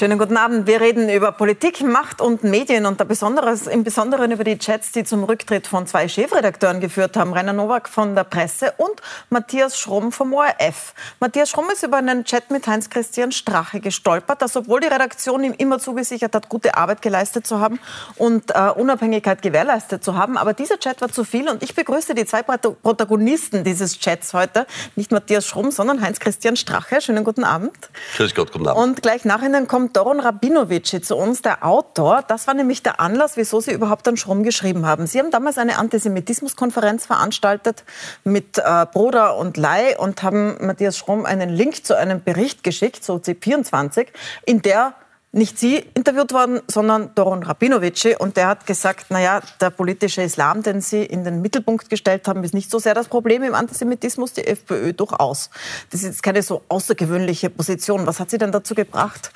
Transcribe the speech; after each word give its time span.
Schönen 0.00 0.18
guten 0.18 0.38
Abend. 0.38 0.66
Wir 0.66 0.80
reden 0.80 1.10
über 1.10 1.30
Politik, 1.30 1.82
Macht 1.82 2.22
und 2.22 2.42
Medien 2.42 2.86
und 2.86 3.06
Besonderes, 3.06 3.66
im 3.66 3.84
Besonderen 3.84 4.32
über 4.32 4.44
die 4.44 4.56
Chats, 4.56 4.92
die 4.92 5.04
zum 5.04 5.24
Rücktritt 5.24 5.66
von 5.66 5.86
zwei 5.86 6.08
Chefredakteuren 6.08 6.80
geführt 6.80 7.18
haben. 7.18 7.34
Rainer 7.34 7.52
Nowak 7.52 7.86
von 7.86 8.14
der 8.14 8.24
Presse 8.24 8.72
und 8.78 8.94
Matthias 9.28 9.78
Schromm 9.78 10.10
vom 10.10 10.32
ORF. 10.32 10.94
Matthias 11.20 11.50
Schromm 11.50 11.68
ist 11.70 11.82
über 11.82 11.98
einen 11.98 12.24
Chat 12.24 12.50
mit 12.50 12.66
Heinz-Christian 12.66 13.30
Strache 13.30 13.80
gestolpert, 13.80 14.40
dass 14.40 14.56
obwohl 14.56 14.80
die 14.80 14.86
Redaktion 14.86 15.44
ihm 15.44 15.52
immer 15.58 15.78
zugesichert 15.78 16.34
hat, 16.34 16.48
gute 16.48 16.78
Arbeit 16.78 17.02
geleistet 17.02 17.46
zu 17.46 17.60
haben 17.60 17.78
und 18.16 18.52
äh, 18.54 18.70
Unabhängigkeit 18.70 19.42
gewährleistet 19.42 20.02
zu 20.02 20.16
haben. 20.16 20.38
Aber 20.38 20.54
dieser 20.54 20.78
Chat 20.78 21.02
war 21.02 21.12
zu 21.12 21.24
viel 21.24 21.46
und 21.46 21.62
ich 21.62 21.74
begrüße 21.74 22.14
die 22.14 22.24
zwei 22.24 22.40
Protagonisten 22.40 23.64
dieses 23.64 23.98
Chats 23.98 24.32
heute. 24.32 24.66
Nicht 24.96 25.12
Matthias 25.12 25.46
Schromm, 25.46 25.70
sondern 25.70 26.00
Heinz-Christian 26.00 26.56
Strache. 26.56 27.02
Schönen 27.02 27.22
guten 27.22 27.44
Abend. 27.44 27.76
Grüß 28.16 28.34
Gott, 28.34 28.50
guten 28.50 28.66
Abend. 28.66 28.82
Und 28.82 29.02
gleich 29.02 29.26
nach 29.26 29.42
Ihnen 29.42 29.68
kommt 29.90 29.96
Doron 29.96 30.20
Rabinovici 30.20 31.00
zu 31.00 31.16
uns, 31.16 31.42
der 31.42 31.64
Autor. 31.64 32.22
Das 32.26 32.46
war 32.46 32.54
nämlich 32.54 32.82
der 32.82 33.00
Anlass, 33.00 33.36
wieso 33.36 33.60
Sie 33.60 33.72
überhaupt 33.72 34.06
an 34.06 34.16
Schromm 34.16 34.42
geschrieben 34.42 34.86
haben. 34.86 35.06
Sie 35.06 35.18
haben 35.18 35.30
damals 35.30 35.58
eine 35.58 35.78
Antisemitismuskonferenz 35.78 37.06
veranstaltet 37.06 37.84
mit 38.24 38.58
äh, 38.58 38.86
Bruder 38.92 39.36
und 39.36 39.56
Lai 39.56 39.98
und 39.98 40.22
haben 40.22 40.56
Matthias 40.64 40.96
Schromm 40.96 41.26
einen 41.26 41.50
Link 41.50 41.84
zu 41.84 41.96
einem 41.96 42.22
Bericht 42.22 42.62
geschickt, 42.62 43.04
so 43.04 43.16
C24, 43.16 44.06
in 44.46 44.62
der 44.62 44.94
nicht 45.32 45.58
Sie 45.60 45.76
interviewt 45.94 46.32
worden, 46.32 46.60
sondern 46.66 47.14
Doron 47.14 47.44
Rabinovici. 47.44 48.16
Und 48.16 48.36
der 48.36 48.48
hat 48.48 48.66
gesagt, 48.66 49.10
naja, 49.10 49.40
der 49.60 49.70
politische 49.70 50.22
Islam, 50.22 50.62
den 50.62 50.80
Sie 50.80 51.04
in 51.04 51.22
den 51.22 51.40
Mittelpunkt 51.40 51.88
gestellt 51.88 52.26
haben, 52.26 52.42
ist 52.42 52.52
nicht 52.52 52.70
so 52.70 52.80
sehr 52.80 52.94
das 52.94 53.06
Problem 53.06 53.44
im 53.44 53.54
Antisemitismus, 53.54 54.32
die 54.32 54.44
FPÖ 54.44 54.92
durchaus. 54.92 55.50
Das 55.90 56.00
ist 56.00 56.06
jetzt 56.06 56.22
keine 56.24 56.42
so 56.42 56.62
außergewöhnliche 56.68 57.48
Position. 57.48 58.06
Was 58.06 58.18
hat 58.18 58.30
Sie 58.30 58.38
denn 58.38 58.50
dazu 58.50 58.74
gebracht, 58.74 59.32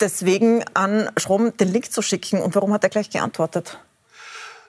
deswegen 0.00 0.64
an 0.74 1.10
Schromm 1.16 1.56
den 1.56 1.72
Link 1.72 1.92
zu 1.92 2.02
schicken? 2.02 2.40
Und 2.40 2.54
warum 2.54 2.72
hat 2.72 2.84
er 2.84 2.90
gleich 2.90 3.10
geantwortet? 3.10 3.78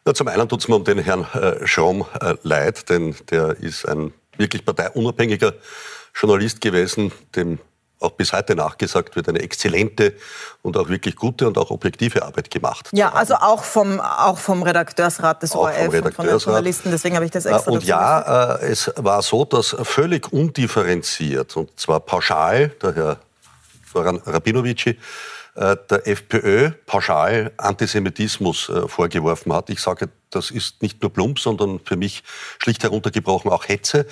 Ja, 0.05 0.13
zum 0.13 0.27
einen 0.27 0.47
tut 0.47 0.61
es 0.61 0.67
mir 0.67 0.75
um 0.75 0.83
den 0.83 0.99
Herrn 0.99 1.25
äh, 1.33 1.65
Schromm 1.65 2.05
äh, 2.21 2.35
leid, 2.43 2.89
denn 2.89 3.15
der 3.31 3.57
ist 3.59 3.87
ein 3.87 4.13
wirklich 4.37 4.63
parteiunabhängiger 4.63 5.53
Journalist 6.13 6.61
gewesen, 6.61 7.11
dem 7.35 7.59
auch 7.99 8.11
bis 8.11 8.33
heute 8.33 8.55
nachgesagt 8.55 9.15
wird, 9.15 9.29
eine 9.29 9.39
exzellente 9.39 10.13
und 10.61 10.77
auch 10.77 10.89
wirklich 10.89 11.15
gute 11.15 11.47
und 11.47 11.57
auch 11.57 11.71
objektive 11.71 12.23
Arbeit 12.23 12.51
gemacht. 12.51 12.89
Ja, 12.91 13.13
also 13.13 13.35
auch 13.35 13.63
vom, 13.63 13.99
auch 13.99 14.37
vom 14.37 14.63
Redakteursrat 14.63 15.41
des 15.41 15.53
auch 15.53 15.63
ORF 15.63 16.03
und 16.03 16.13
von 16.13 16.27
den 16.27 16.37
Journalisten, 16.37 16.91
deswegen 16.91 17.15
habe 17.15 17.25
ich 17.25 17.31
das 17.31 17.45
extra 17.45 17.71
Und 17.71 17.83
ja, 17.83 18.55
äh, 18.57 18.67
es 18.67 18.91
war 18.97 19.21
so, 19.21 19.45
dass 19.45 19.75
völlig 19.83 20.31
undifferenziert, 20.31 21.55
und 21.57 21.79
zwar 21.79 21.99
pauschal, 21.99 22.69
der 22.81 22.95
Herr 22.95 23.19
Soran 23.95 24.21
Rabinovici, 24.25 24.97
äh, 25.55 25.77
der 25.89 26.05
FPÖ 26.05 26.71
pauschal 26.85 27.51
Antisemitismus 27.55 28.67
äh, 28.67 28.89
vorgeworfen 28.89 29.53
hat. 29.53 29.69
Ich 29.69 29.79
sage, 29.79 30.09
das 30.35 30.51
ist 30.51 30.81
nicht 30.81 31.01
nur 31.01 31.11
plump, 31.11 31.39
sondern 31.39 31.79
für 31.83 31.95
mich 31.95 32.23
schlicht 32.59 32.83
heruntergebrochen 32.83 33.51
auch 33.51 33.67
Hetze 33.67 34.05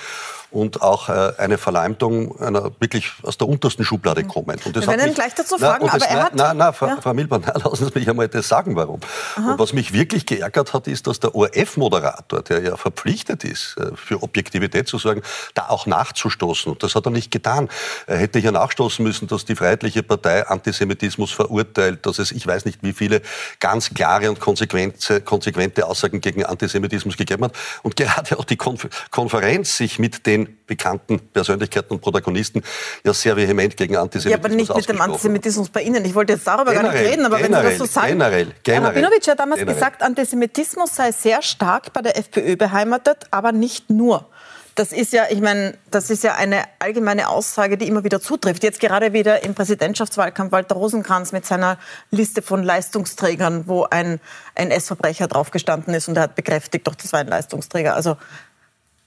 und 0.54 0.82
auch 0.82 1.10
äh, 1.10 1.34
eine 1.38 1.58
Verleumdung 1.58 2.40
einer 2.40 2.72
wirklich 2.80 3.12
aus 3.24 3.38
der 3.38 3.50
untersten 3.50 3.84
Schublade 3.84 4.24
kommen. 4.24 4.60
Und 4.64 4.76
das 4.76 4.86
Wir 4.86 4.94
werden 4.94 5.10
ihn 5.10 5.14
gleich 5.16 5.34
dazu 5.34 5.58
fragen, 5.58 5.86
na, 5.88 5.94
aber 5.94 6.06
er 6.06 6.24
hat... 6.24 6.36
Nein, 6.36 6.58
nein, 6.58 6.74
Frau, 6.74 6.88
ja. 6.88 7.02
Frau 7.02 7.14
Milborn, 7.14 7.44
lassen 7.64 7.86
Sie 7.86 7.92
mich 8.00 8.08
einmal 8.08 8.28
das 8.28 8.48
sagen, 8.48 8.76
warum. 8.76 9.00
Aha. 9.36 9.54
Und 9.54 9.60
was 9.60 9.74
mich 9.74 9.94
wirklich 9.94 10.28
geärgert 10.28 10.74
hat, 10.74 10.88
ist, 10.88 11.08
dass 11.08 11.20
der 11.20 11.34
ORF-Moderator, 11.34 12.44
der 12.44 12.62
ja 12.62 12.78
verpflichtet 12.78 13.44
ist, 13.44 13.76
äh, 13.78 13.96
für 13.96 14.22
Objektivität 14.22 14.88
zu 14.88 15.00
sorgen, 15.00 15.24
da 15.56 15.70
auch 15.70 15.88
nachzustoßen. 15.88 16.72
Und 16.72 16.84
das 16.84 16.94
hat 16.94 17.06
er 17.08 17.12
nicht 17.12 17.32
getan. 17.32 17.68
Er 18.06 18.18
hätte 18.18 18.38
hier 18.38 18.52
nachstoßen 18.52 19.04
müssen, 19.04 19.28
dass 19.28 19.46
die 19.46 19.56
Freiheitliche 19.56 20.04
Partei 20.04 20.46
Antisemitismus 20.48 21.32
verurteilt, 21.32 22.06
dass 22.06 22.20
es, 22.20 22.32
ich 22.32 22.46
weiß 22.46 22.66
nicht 22.66 22.84
wie 22.84 22.94
viele, 22.94 23.24
ganz 23.60 23.92
klare 23.94 24.30
und 24.30 24.40
konsequente, 24.40 25.22
konsequente 25.22 25.88
Aussagen 25.88 26.13
gegen 26.22 26.46
Antisemitismus 26.46 27.18
gegeben 27.18 27.46
hat. 27.46 27.54
Und 27.82 27.96
gerade 27.96 28.38
auch 28.38 28.46
die 28.46 28.58
Konferenz 28.58 29.78
sich 29.78 30.00
mit 30.00 30.26
den 30.26 30.58
bekannten 30.66 31.20
Persönlichkeiten 31.20 31.94
und 31.94 32.02
Protagonisten 32.02 32.64
ja 33.04 33.14
sehr 33.14 33.36
vehement 33.36 33.76
gegen 33.78 33.98
Antisemitismus 33.98 34.32
Ja, 34.32 34.38
aber 34.38 34.56
nicht 34.56 34.76
mit 34.76 34.90
dem 34.90 35.02
Antisemitismus 35.02 35.70
bei 35.70 35.82
Ihnen. 35.82 36.04
Ich 36.06 36.16
wollte 36.16 36.34
jetzt 36.34 36.48
darüber 36.48 36.72
generell, 36.72 36.92
gar 36.92 37.02
nicht 37.02 37.12
reden, 37.12 37.26
aber 37.26 37.38
generell, 37.38 37.64
wenn 37.64 37.72
Sie 37.74 37.80
das 37.80 37.88
so 37.88 37.94
sagen. 37.94 38.08
Generell, 38.10 38.48
generell. 38.64 38.88
Rabinowitsch 38.88 39.28
hat 39.28 39.40
damals 39.40 39.60
generell. 39.60 39.76
gesagt, 39.76 40.02
Antisemitismus 40.02 40.96
sei 40.96 41.12
sehr 41.12 41.42
stark 41.42 41.94
bei 41.94 42.02
der 42.02 42.18
FPÖ 42.18 42.56
beheimatet, 42.56 43.26
aber 43.32 43.52
nicht 43.52 43.90
nur. 43.90 44.30
Das 44.76 44.92
ist 44.92 45.14
ja, 45.14 45.26
ich 45.30 45.40
meine, 45.40 45.78
das 45.92 46.10
ist 46.10 46.24
ja 46.24 46.34
eine 46.34 46.64
allgemeine 46.80 47.30
Aussage, 47.30 47.78
die 47.78 47.88
immer 47.88 48.04
wieder 48.04 48.20
zutrifft. 48.20 48.64
Jetzt 48.64 48.80
gerade 48.80 49.14
wieder 49.14 49.44
im 49.44 49.54
Präsidentschaftswahlkampf 49.54 50.52
Walter 50.52 50.76
Rosenkranz 50.76 51.32
mit 51.32 51.46
seiner 51.46 51.78
Liste 52.10 52.42
von 52.42 52.64
Leistungsträgern, 52.64 53.68
wo 53.68 53.84
ein 53.84 54.20
NS-Verbrecher 54.56 55.28
draufgestanden 55.28 55.94
ist 55.94 56.08
und 56.08 56.18
er 56.18 56.24
hat 56.24 56.36
bekräftigt, 56.36 56.88
doch 56.88 56.96
das 56.96 57.14
war 57.14 57.20
ein 57.20 57.28
Leistungsträger. 57.28 57.94
Also 57.94 58.18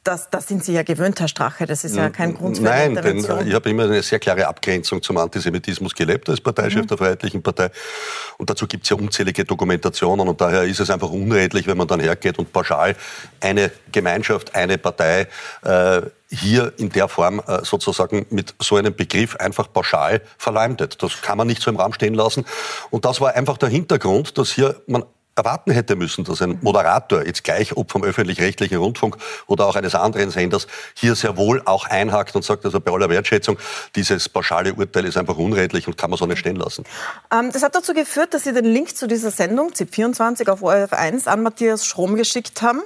das, 0.06 0.30
das 0.30 0.46
sind 0.46 0.64
Sie 0.64 0.72
ja 0.72 0.82
gewöhnt, 0.82 1.18
Herr 1.18 1.28
Strache. 1.28 1.66
Das 1.66 1.84
ist 1.84 1.96
ja 1.96 2.10
kein 2.10 2.34
Grund 2.34 2.58
für 2.58 2.62
Nein, 2.62 2.94
denn 2.94 3.18
ich 3.18 3.54
habe 3.54 3.70
immer 3.70 3.84
eine 3.84 4.02
sehr 4.02 4.18
klare 4.18 4.46
Abgrenzung 4.46 5.02
zum 5.02 5.16
Antisemitismus 5.16 5.94
gelebt 5.94 6.28
als 6.28 6.40
Parteichef 6.40 6.82
mhm. 6.82 6.86
der 6.86 6.98
Freiheitlichen 6.98 7.42
Partei. 7.42 7.70
Und 8.38 8.48
dazu 8.48 8.66
gibt 8.66 8.84
es 8.84 8.90
ja 8.90 8.96
unzählige 8.96 9.44
Dokumentationen. 9.44 10.28
Und 10.28 10.40
daher 10.40 10.62
ist 10.62 10.80
es 10.80 10.90
einfach 10.90 11.10
unredlich, 11.10 11.66
wenn 11.66 11.76
man 11.76 11.88
dann 11.88 12.00
hergeht 12.00 12.38
und 12.38 12.52
pauschal 12.52 12.94
eine 13.40 13.72
Gemeinschaft, 13.90 14.54
eine 14.54 14.78
Partei 14.78 15.26
äh, 15.62 16.02
hier 16.28 16.72
in 16.76 16.90
der 16.90 17.08
Form 17.08 17.40
äh, 17.46 17.64
sozusagen 17.64 18.26
mit 18.30 18.54
so 18.60 18.76
einem 18.76 18.94
Begriff 18.94 19.36
einfach 19.36 19.72
pauschal 19.72 20.22
verleumdet. 20.38 21.02
Das 21.02 21.22
kann 21.22 21.38
man 21.38 21.46
nicht 21.46 21.62
so 21.62 21.70
im 21.70 21.76
Raum 21.76 21.92
stehen 21.92 22.14
lassen. 22.14 22.44
Und 22.90 23.04
das 23.04 23.20
war 23.20 23.34
einfach 23.34 23.58
der 23.58 23.68
Hintergrund, 23.68 24.38
dass 24.38 24.52
hier 24.52 24.80
man 24.86 25.04
erwarten 25.36 25.70
hätte 25.70 25.96
müssen, 25.96 26.24
dass 26.24 26.40
ein 26.40 26.58
Moderator, 26.62 27.24
jetzt 27.24 27.44
gleich 27.44 27.76
ob 27.76 27.92
vom 27.92 28.02
öffentlich-rechtlichen 28.02 28.78
Rundfunk 28.78 29.16
oder 29.46 29.66
auch 29.66 29.76
eines 29.76 29.94
anderen 29.94 30.30
Senders, 30.30 30.66
hier 30.94 31.14
sehr 31.14 31.36
wohl 31.36 31.62
auch 31.66 31.86
einhakt 31.86 32.34
und 32.34 32.44
sagt, 32.44 32.64
also 32.64 32.80
bei 32.80 32.90
aller 32.90 33.10
Wertschätzung, 33.10 33.58
dieses 33.94 34.28
pauschale 34.28 34.74
Urteil 34.74 35.04
ist 35.04 35.16
einfach 35.16 35.36
unredlich 35.36 35.86
und 35.86 35.98
kann 35.98 36.10
man 36.10 36.18
so 36.18 36.26
nicht 36.26 36.38
stehen 36.38 36.56
lassen. 36.56 36.84
Ähm, 37.32 37.52
das 37.52 37.62
hat 37.62 37.74
dazu 37.74 37.92
geführt, 37.92 38.32
dass 38.34 38.44
Sie 38.44 38.52
den 38.52 38.64
Link 38.64 38.96
zu 38.96 39.06
dieser 39.06 39.30
Sendung, 39.30 39.70
ZIP24 39.70 40.48
auf 40.48 40.62
ORF 40.62 40.92
1, 40.92 41.28
an 41.28 41.42
Matthias 41.42 41.86
Schrom 41.86 42.16
geschickt 42.16 42.62
haben. 42.62 42.80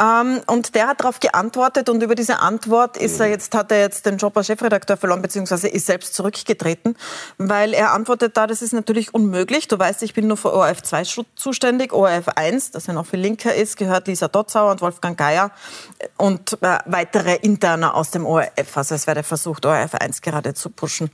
Ähm, 0.00 0.40
und 0.46 0.74
der 0.74 0.88
hat 0.88 1.00
darauf 1.00 1.20
geantwortet 1.20 1.88
und 1.88 2.02
über 2.02 2.14
diese 2.14 2.38
Antwort 2.38 2.96
ist 2.96 3.20
er 3.20 3.26
jetzt, 3.26 3.54
hat 3.54 3.70
er 3.70 3.80
jetzt 3.80 4.06
den 4.06 4.16
Job 4.16 4.36
als 4.36 4.46
Chefredakteur 4.46 4.96
verloren, 4.96 5.20
beziehungsweise 5.20 5.68
ist 5.68 5.86
selbst 5.86 6.14
zurückgetreten, 6.14 6.96
weil 7.36 7.74
er 7.74 7.92
antwortet 7.92 8.36
da, 8.36 8.46
das 8.46 8.62
ist 8.62 8.72
natürlich 8.72 9.12
unmöglich. 9.12 9.68
Du 9.68 9.78
weißt, 9.78 10.02
ich 10.02 10.14
bin 10.14 10.26
nur 10.28 10.36
für 10.36 10.52
ORF 10.52 10.82
2 10.82 11.02
zuständig. 11.34 11.92
ORF 11.92 12.28
1, 12.28 12.70
das 12.70 12.86
ja 12.86 12.94
noch 12.94 13.06
viel 13.06 13.20
linker 13.20 13.54
ist, 13.54 13.76
gehört 13.76 14.08
Lisa 14.08 14.28
Dotzauer 14.28 14.70
und 14.70 14.80
Wolfgang 14.80 15.18
Geier 15.18 15.50
und 16.16 16.58
äh, 16.62 16.78
weitere 16.86 17.36
Interner 17.36 17.94
aus 17.94 18.10
dem 18.10 18.24
ORF. 18.24 18.76
Also 18.76 18.94
es 18.94 19.06
werde 19.06 19.22
versucht, 19.22 19.66
ORF 19.66 19.94
1 19.94 20.22
gerade 20.22 20.54
zu 20.54 20.70
pushen 20.70 21.10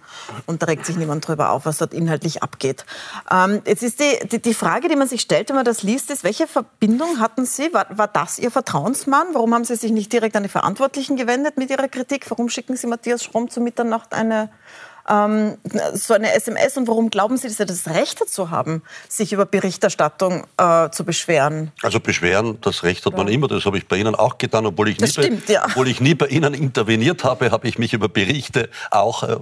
und 0.46 0.62
da 0.62 0.66
regt 0.66 0.86
sich 0.86 0.96
niemand 0.96 1.26
drüber 1.26 1.50
auf, 1.50 1.66
was 1.66 1.78
dort 1.78 1.92
inhaltlich 1.92 2.42
abgeht. 2.42 2.84
Ähm, 3.30 3.60
jetzt 3.66 3.82
ist 3.82 3.98
die, 3.98 4.28
die, 4.28 4.40
die, 4.40 4.54
Frage, 4.54 4.88
die 4.88 4.96
man 4.96 5.08
sich 5.08 5.20
stellt, 5.20 5.48
wenn 5.48 5.56
man 5.56 5.64
das 5.64 5.82
liest, 5.82 6.10
ist, 6.10 6.22
welche 6.22 6.46
Verbindung 6.46 7.18
hatten 7.18 7.44
Sie? 7.44 7.72
War, 7.72 7.86
war 7.90 8.08
das 8.08 8.38
Ihr 8.38 8.50
Vertrauen? 8.50 8.67
Vertrauensmann? 8.68 9.28
Warum 9.32 9.54
haben 9.54 9.64
Sie 9.64 9.76
sich 9.76 9.92
nicht 9.92 10.12
direkt 10.12 10.36
an 10.36 10.42
die 10.42 10.48
Verantwortlichen 10.50 11.16
gewendet 11.16 11.56
mit 11.56 11.70
Ihrer 11.70 11.88
Kritik? 11.88 12.30
Warum 12.30 12.50
schicken 12.50 12.76
Sie 12.76 12.86
Matthias 12.86 13.24
Schromm 13.24 13.48
zu 13.48 13.62
Mitternacht 13.62 14.12
eine 14.12 14.50
ähm, 15.08 15.56
so 15.94 16.14
eine 16.14 16.32
SMS 16.34 16.76
und 16.76 16.88
warum 16.88 17.10
glauben 17.10 17.36
Sie, 17.36 17.48
dass 17.48 17.56
Sie 17.56 17.66
das 17.66 17.88
Recht 17.88 18.20
dazu 18.20 18.50
haben, 18.50 18.82
sich 19.08 19.32
über 19.32 19.46
Berichterstattung 19.46 20.46
äh, 20.56 20.90
zu 20.90 21.04
beschweren? 21.04 21.72
Also 21.82 22.00
beschweren, 22.00 22.58
das 22.60 22.82
Recht 22.82 23.04
hat 23.06 23.12
ja. 23.12 23.18
man 23.18 23.28
immer, 23.28 23.48
das 23.48 23.64
habe 23.64 23.78
ich 23.78 23.86
bei 23.86 23.96
Ihnen 23.96 24.14
auch 24.14 24.38
getan, 24.38 24.66
obwohl 24.66 24.88
ich, 24.88 25.00
nie, 25.00 25.08
stimmt, 25.08 25.46
bei, 25.46 25.54
ja. 25.54 25.64
obwohl 25.64 25.88
ich 25.88 26.00
nie 26.00 26.14
bei 26.14 26.26
Ihnen 26.26 26.54
interveniert 26.54 27.24
habe, 27.24 27.50
habe 27.50 27.66
ich 27.68 27.78
mich 27.78 27.92
über 27.92 28.08
Berichte 28.08 28.68
auch 28.90 29.22
äh, 29.22 29.36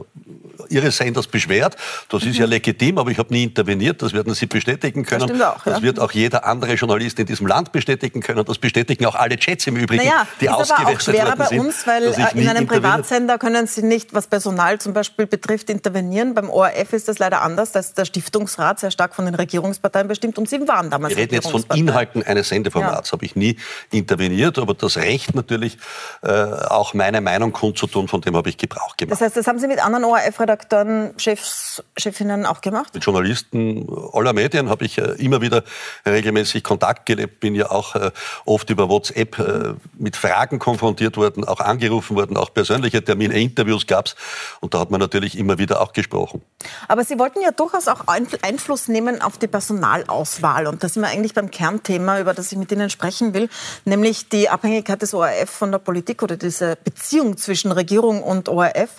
Ihres 0.68 0.96
Senders 0.96 1.26
beschwert. 1.26 1.76
Das 2.08 2.22
ist 2.22 2.34
mhm. 2.34 2.40
ja 2.40 2.46
legitim, 2.46 2.98
aber 2.98 3.10
ich 3.10 3.18
habe 3.18 3.32
nie 3.32 3.44
interveniert, 3.44 4.02
das 4.02 4.12
werden 4.12 4.34
Sie 4.34 4.46
bestätigen 4.46 5.04
können. 5.04 5.28
Das, 5.28 5.40
auch, 5.40 5.64
das 5.64 5.82
wird 5.82 6.00
auch 6.00 6.12
jeder 6.12 6.44
andere 6.44 6.74
Journalist 6.74 7.18
in 7.18 7.26
diesem 7.26 7.46
Land 7.46 7.72
bestätigen 7.72 8.20
können, 8.20 8.44
das 8.44 8.58
bestätigen 8.58 9.06
auch 9.06 9.14
alle 9.14 9.36
Chats 9.36 9.66
im 9.66 9.76
Übrigen, 9.76 10.04
naja, 10.04 10.26
die 10.40 10.48
ausgewechselt 10.48 11.16
werden. 11.16 11.38
Das 11.38 11.50
ist 11.50 11.52
aber 11.52 11.56
auch 11.56 11.56
schwerer 11.56 11.60
bei 11.60 11.60
uns, 11.60 11.86
weil 11.86 12.40
in 12.40 12.48
einem 12.48 12.66
Privatsender 12.66 13.38
können 13.38 13.66
Sie 13.66 13.82
nicht, 13.82 14.14
was 14.14 14.26
Personal 14.26 14.78
zum 14.78 14.92
Beispiel 14.92 15.26
betrifft, 15.26 15.55
betrifft, 15.56 15.70
intervenieren. 15.70 16.34
Beim 16.34 16.50
ORF 16.50 16.92
ist 16.92 17.08
das 17.08 17.18
leider 17.18 17.42
anders. 17.42 17.72
Da 17.72 17.80
ist 17.80 17.96
der 17.96 18.04
Stiftungsrat 18.04 18.80
sehr 18.80 18.90
stark 18.90 19.14
von 19.14 19.24
den 19.24 19.34
Regierungsparteien 19.34 20.08
bestimmt 20.08 20.38
und 20.38 20.48
sie 20.48 20.60
waren 20.68 20.90
damals 20.90 21.14
Wir 21.14 21.22
reden 21.22 21.34
jetzt 21.34 21.50
von 21.50 21.64
Inhalten 21.74 22.22
eines 22.22 22.48
Sendeformats. 22.48 23.10
Ja. 23.10 23.12
Habe 23.12 23.24
ich 23.24 23.36
nie 23.36 23.56
interveniert, 23.90 24.58
aber 24.58 24.74
das 24.74 24.96
Recht 24.96 25.34
natürlich, 25.34 25.78
äh, 26.22 26.30
auch 26.30 26.94
meine 26.94 27.20
Meinung 27.20 27.52
kundzutun, 27.52 28.08
von 28.08 28.20
dem 28.20 28.36
habe 28.36 28.48
ich 28.48 28.58
Gebrauch 28.58 28.96
gemacht. 28.96 29.12
Das 29.12 29.20
heißt, 29.20 29.36
das 29.36 29.46
haben 29.46 29.58
Sie 29.58 29.68
mit 29.68 29.84
anderen 29.84 30.04
ORF-Redakteuren 30.04 31.14
Chefs, 31.16 31.82
Chefinnen 31.96 32.46
auch 32.46 32.60
gemacht? 32.60 32.94
Mit 32.94 33.04
Journalisten 33.04 33.86
aller 34.12 34.32
Medien 34.32 34.68
habe 34.68 34.84
ich 34.84 34.98
äh, 34.98 35.12
immer 35.18 35.40
wieder 35.40 35.62
regelmäßig 36.04 36.62
Kontakt 36.62 37.06
gelebt, 37.06 37.40
bin 37.40 37.54
ja 37.54 37.70
auch 37.70 37.94
äh, 37.94 38.10
oft 38.44 38.68
über 38.70 38.88
WhatsApp 38.88 39.38
äh, 39.38 39.74
mit 39.98 40.16
Fragen 40.16 40.58
konfrontiert 40.58 41.16
worden, 41.16 41.44
auch 41.44 41.60
angerufen 41.60 42.16
worden, 42.16 42.36
auch 42.36 42.52
persönliche 42.52 43.02
Termine, 43.02 43.38
Interviews 43.38 43.86
gab 43.86 44.06
es 44.06 44.16
und 44.60 44.74
da 44.74 44.80
hat 44.80 44.90
man 44.90 45.00
natürlich 45.00 45.38
immer 45.38 45.45
wieder 45.58 45.80
auch 45.80 45.92
gesprochen. 45.92 46.42
Aber 46.88 47.04
Sie 47.04 47.18
wollten 47.18 47.40
ja 47.40 47.50
durchaus 47.50 47.88
auch 47.88 48.06
Einfluss 48.06 48.88
nehmen 48.88 49.22
auf 49.22 49.38
die 49.38 49.46
Personalauswahl 49.46 50.66
und 50.66 50.82
da 50.82 50.88
sind 50.88 51.02
wir 51.02 51.08
eigentlich 51.08 51.34
beim 51.34 51.50
Kernthema, 51.50 52.20
über 52.20 52.34
das 52.34 52.52
ich 52.52 52.58
mit 52.58 52.70
Ihnen 52.72 52.90
sprechen 52.90 53.34
will, 53.34 53.48
nämlich 53.84 54.28
die 54.28 54.48
Abhängigkeit 54.48 55.00
des 55.00 55.14
ORF 55.14 55.50
von 55.50 55.72
der 55.72 55.78
Politik 55.78 56.22
oder 56.22 56.36
diese 56.36 56.76
Beziehung 56.76 57.36
zwischen 57.36 57.72
Regierung 57.72 58.22
und 58.22 58.48
ORF. 58.48 58.90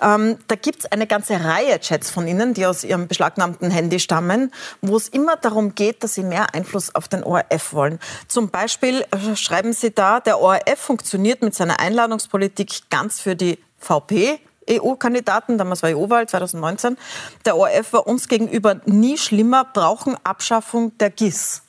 Ähm, 0.00 0.38
da 0.48 0.54
gibt 0.54 0.80
es 0.80 0.92
eine 0.92 1.06
ganze 1.06 1.44
Reihe 1.44 1.78
Chats 1.80 2.10
von 2.10 2.26
Ihnen, 2.26 2.54
die 2.54 2.66
aus 2.66 2.84
Ihrem 2.84 3.08
beschlagnahmten 3.08 3.70
Handy 3.70 4.00
stammen, 4.00 4.52
wo 4.80 4.96
es 4.96 5.08
immer 5.08 5.36
darum 5.36 5.74
geht, 5.74 6.02
dass 6.02 6.14
Sie 6.14 6.22
mehr 6.22 6.54
Einfluss 6.54 6.94
auf 6.94 7.08
den 7.08 7.24
ORF 7.24 7.72
wollen. 7.72 7.98
Zum 8.28 8.50
Beispiel 8.50 9.04
äh, 9.10 9.36
schreiben 9.36 9.72
Sie 9.72 9.90
da, 9.92 10.20
der 10.20 10.40
ORF 10.40 10.78
funktioniert 10.78 11.42
mit 11.42 11.54
seiner 11.54 11.80
Einladungspolitik 11.80 12.88
ganz 12.90 13.20
für 13.20 13.36
die 13.36 13.58
VP, 13.78 14.40
EU-Kandidaten, 14.68 15.58
damals 15.58 15.82
war 15.82 15.90
EU-Wahl 15.90 16.28
2019. 16.28 16.96
Der 17.44 17.56
ORF 17.56 17.92
war 17.92 18.06
uns 18.06 18.28
gegenüber 18.28 18.80
nie 18.84 19.18
schlimmer, 19.18 19.64
brauchen 19.64 20.16
Abschaffung 20.24 20.96
der 20.98 21.10
GIS. 21.10 21.62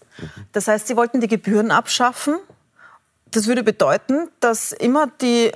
Das 0.52 0.68
heißt, 0.68 0.88
sie 0.88 0.96
wollten 0.96 1.22
die 1.22 1.28
Gebühren 1.28 1.72
abschaffen. 1.72 2.38
Das 3.32 3.48
würde 3.48 3.64
bedeuten, 3.64 4.30
dass 4.40 4.72
immer 4.72 5.08
die 5.22 5.52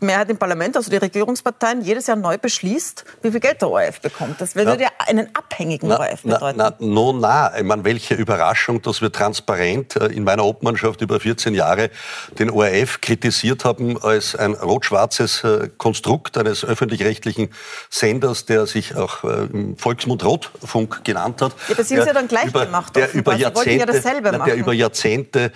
Mehrheit 0.00 0.30
im 0.30 0.38
Parlament, 0.38 0.76
also 0.76 0.90
die 0.90 0.96
Regierungsparteien, 0.96 1.82
jedes 1.82 2.06
Jahr 2.06 2.16
neu 2.16 2.38
beschließt, 2.38 3.04
wie 3.22 3.30
viel 3.32 3.40
Geld 3.40 3.60
der 3.60 3.70
ORF 3.70 4.00
bekommt. 4.00 4.40
Das 4.40 4.54
würde 4.54 4.80
ja 4.80 4.88
einen 5.06 5.28
abhängigen 5.34 5.88
na, 5.88 5.98
ORF 5.98 6.22
bedeuten. 6.22 6.58
Na, 6.58 6.70
na, 6.78 6.86
no, 6.86 7.12
na. 7.12 7.58
Ich 7.58 7.64
meine, 7.64 7.84
welche 7.84 8.14
Überraschung, 8.14 8.80
dass 8.82 9.02
wir 9.02 9.10
transparent 9.10 9.96
äh, 9.96 10.06
in 10.06 10.22
meiner 10.24 10.44
Obmannschaft 10.44 11.00
über 11.00 11.18
14 11.18 11.54
Jahre 11.54 11.90
den 12.38 12.50
ORF 12.50 13.00
kritisiert 13.00 13.64
haben 13.64 14.00
als 14.00 14.36
ein 14.36 14.54
rot-schwarzes 14.54 15.42
äh, 15.42 15.68
Konstrukt 15.76 16.38
eines 16.38 16.64
öffentlich-rechtlichen 16.64 17.50
Senders, 17.90 18.44
der 18.44 18.66
sich 18.66 18.94
auch 18.94 19.24
äh, 19.24 19.46
im 19.52 19.76
Volksmund 19.76 20.24
Rotfunk 20.24 21.04
genannt 21.04 21.42
hat. 21.42 21.52
Ja, 21.68 21.74
das 21.74 21.88
sind 21.88 22.02
Sie 22.02 22.06
ja 22.06 22.12
dann 22.12 22.28
gleich 22.28 22.46
über, 22.46 22.66
gemacht. 22.66 22.94
Der 22.94 23.12
über 23.12 23.34
Jahrzehnte, 23.34 23.92
ja 23.92 24.38
der 24.44 24.56
über 24.56 24.72
Jahrzehnte 24.72 25.52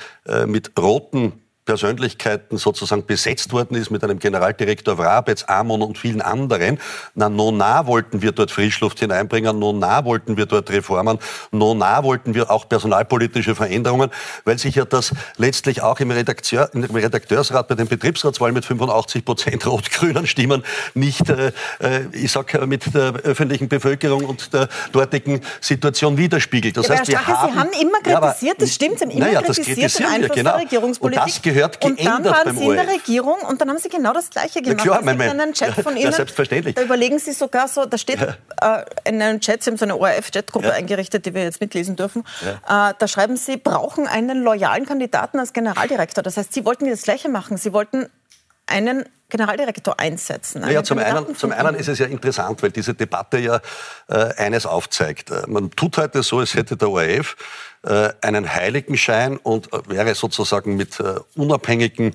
mit 0.46 0.72
roten 0.78 1.40
Persönlichkeiten 1.70 2.56
sozusagen 2.56 3.06
besetzt 3.06 3.52
worden 3.52 3.76
ist 3.76 3.92
mit 3.92 4.02
einem 4.02 4.18
Generaldirektor 4.18 4.98
Wrabetz, 4.98 5.44
Amon 5.46 5.82
und 5.82 5.98
vielen 5.98 6.20
anderen. 6.20 6.80
Na, 7.14 7.28
nona 7.28 7.86
wollten 7.86 8.22
wir 8.22 8.32
dort 8.32 8.50
Frischluft 8.50 8.98
hineinbringen, 8.98 9.56
nona 9.56 10.04
wollten 10.04 10.36
wir 10.36 10.46
dort 10.46 10.68
Reformen, 10.72 11.20
nona 11.52 12.02
wollten 12.02 12.34
wir 12.34 12.50
auch 12.50 12.68
personalpolitische 12.68 13.54
Veränderungen, 13.54 14.10
weil 14.44 14.58
sich 14.58 14.74
ja 14.74 14.84
das 14.84 15.12
letztlich 15.36 15.80
auch 15.80 16.00
im, 16.00 16.10
Redakteur, 16.10 16.68
im 16.72 16.82
Redakteursrat 16.82 17.68
bei 17.68 17.76
den 17.76 17.86
Betriebsratswahlen 17.86 18.52
mit 18.52 18.64
85 18.64 19.24
Prozent 19.24 19.64
rot-grünen 19.64 20.26
Stimmen 20.26 20.64
nicht, 20.94 21.30
äh, 21.30 21.52
äh 21.78 22.00
ich 22.10 22.32
sag, 22.32 22.66
mit 22.66 22.92
der 22.92 23.12
öffentlichen 23.22 23.68
Bevölkerung 23.68 24.24
und 24.24 24.52
der 24.52 24.68
dortigen 24.90 25.40
Situation 25.60 26.18
widerspiegelt. 26.18 26.76
Das 26.76 26.88
ja, 26.88 26.98
heißt, 26.98 27.06
wir 27.06 27.24
haben, 27.28 27.52
Sie 27.52 27.60
haben 27.60 27.70
immer 27.80 28.00
kritisiert, 28.00 28.58
ja, 28.58 28.64
das 28.66 28.74
stimmt, 28.74 28.98
Sie 28.98 29.04
haben 29.04 29.10
immer 29.12 29.26
naja, 29.26 29.42
kritisiert 29.42 29.96
den 29.96 30.06
Einfluss 30.06 30.36
genau. 30.36 30.50
der 30.50 30.60
Regierungspolitik 30.62 31.42
gehört 31.44 31.59
geändert 31.68 31.98
Und 31.98 32.06
dann 32.06 32.24
waren 32.24 32.56
Sie 32.56 32.64
in 32.64 32.74
der 32.74 32.88
Regierung 32.88 33.38
und 33.48 33.60
dann 33.60 33.68
haben 33.68 33.78
Sie 33.78 33.88
genau 33.88 34.12
das 34.12 34.30
Gleiche 34.30 34.62
gemacht. 34.62 34.84
Ja, 34.84 34.92
klar, 34.92 35.02
mein, 35.02 35.16
mein, 35.16 35.40
einen 35.40 35.52
Chat 35.52 35.74
von 35.74 35.92
Ihnen, 35.96 36.04
ja, 36.04 36.12
selbstverständlich. 36.12 36.74
Da 36.74 36.82
überlegen 36.82 37.18
Sie 37.18 37.32
sogar 37.32 37.68
so, 37.68 37.86
da 37.86 37.98
steht 37.98 38.20
ja. 38.20 38.78
äh, 38.78 38.84
in 39.04 39.20
einem 39.20 39.40
Chat, 39.40 39.62
Sie 39.62 39.70
haben 39.70 39.78
so 39.78 39.84
eine 39.84 39.96
ORF-Chatgruppe 39.96 40.68
ja. 40.68 40.72
eingerichtet, 40.74 41.26
die 41.26 41.34
wir 41.34 41.42
jetzt 41.42 41.60
mitlesen 41.60 41.96
dürfen. 41.96 42.24
Äh, 42.42 42.94
da 42.98 43.08
schreiben 43.08 43.36
Sie, 43.36 43.56
brauchen 43.56 44.06
einen 44.06 44.42
loyalen 44.42 44.86
Kandidaten 44.86 45.38
als 45.38 45.52
Generaldirektor. 45.52 46.22
Das 46.22 46.36
heißt, 46.36 46.52
Sie 46.52 46.64
wollten 46.64 46.88
das 46.88 47.02
Gleiche 47.02 47.28
machen. 47.28 47.56
Sie 47.56 47.72
wollten 47.72 48.08
einen 48.66 49.04
Generaldirektor 49.28 49.98
einsetzen. 49.98 50.68
Ja, 50.68 50.82
zum, 50.82 50.98
einen, 50.98 51.36
zum 51.36 51.52
einen 51.52 51.74
ist 51.76 51.88
es 51.88 51.98
ja 51.98 52.06
interessant, 52.06 52.62
weil 52.62 52.70
diese 52.70 52.94
Debatte 52.94 53.38
ja 53.38 53.60
äh, 54.08 54.34
eines 54.36 54.66
aufzeigt. 54.66 55.30
Äh, 55.30 55.42
man 55.46 55.70
tut 55.70 55.96
heute 55.98 56.22
so, 56.22 56.38
als 56.38 56.54
hätte 56.54 56.76
der 56.76 56.90
ORF 56.90 57.36
einen 57.82 58.54
Heiligenschein 58.54 59.36
und 59.38 59.72
äh, 59.72 59.78
wäre 59.86 60.14
sozusagen 60.14 60.76
mit 60.76 61.00
äh, 61.00 61.14
unabhängigen 61.34 62.14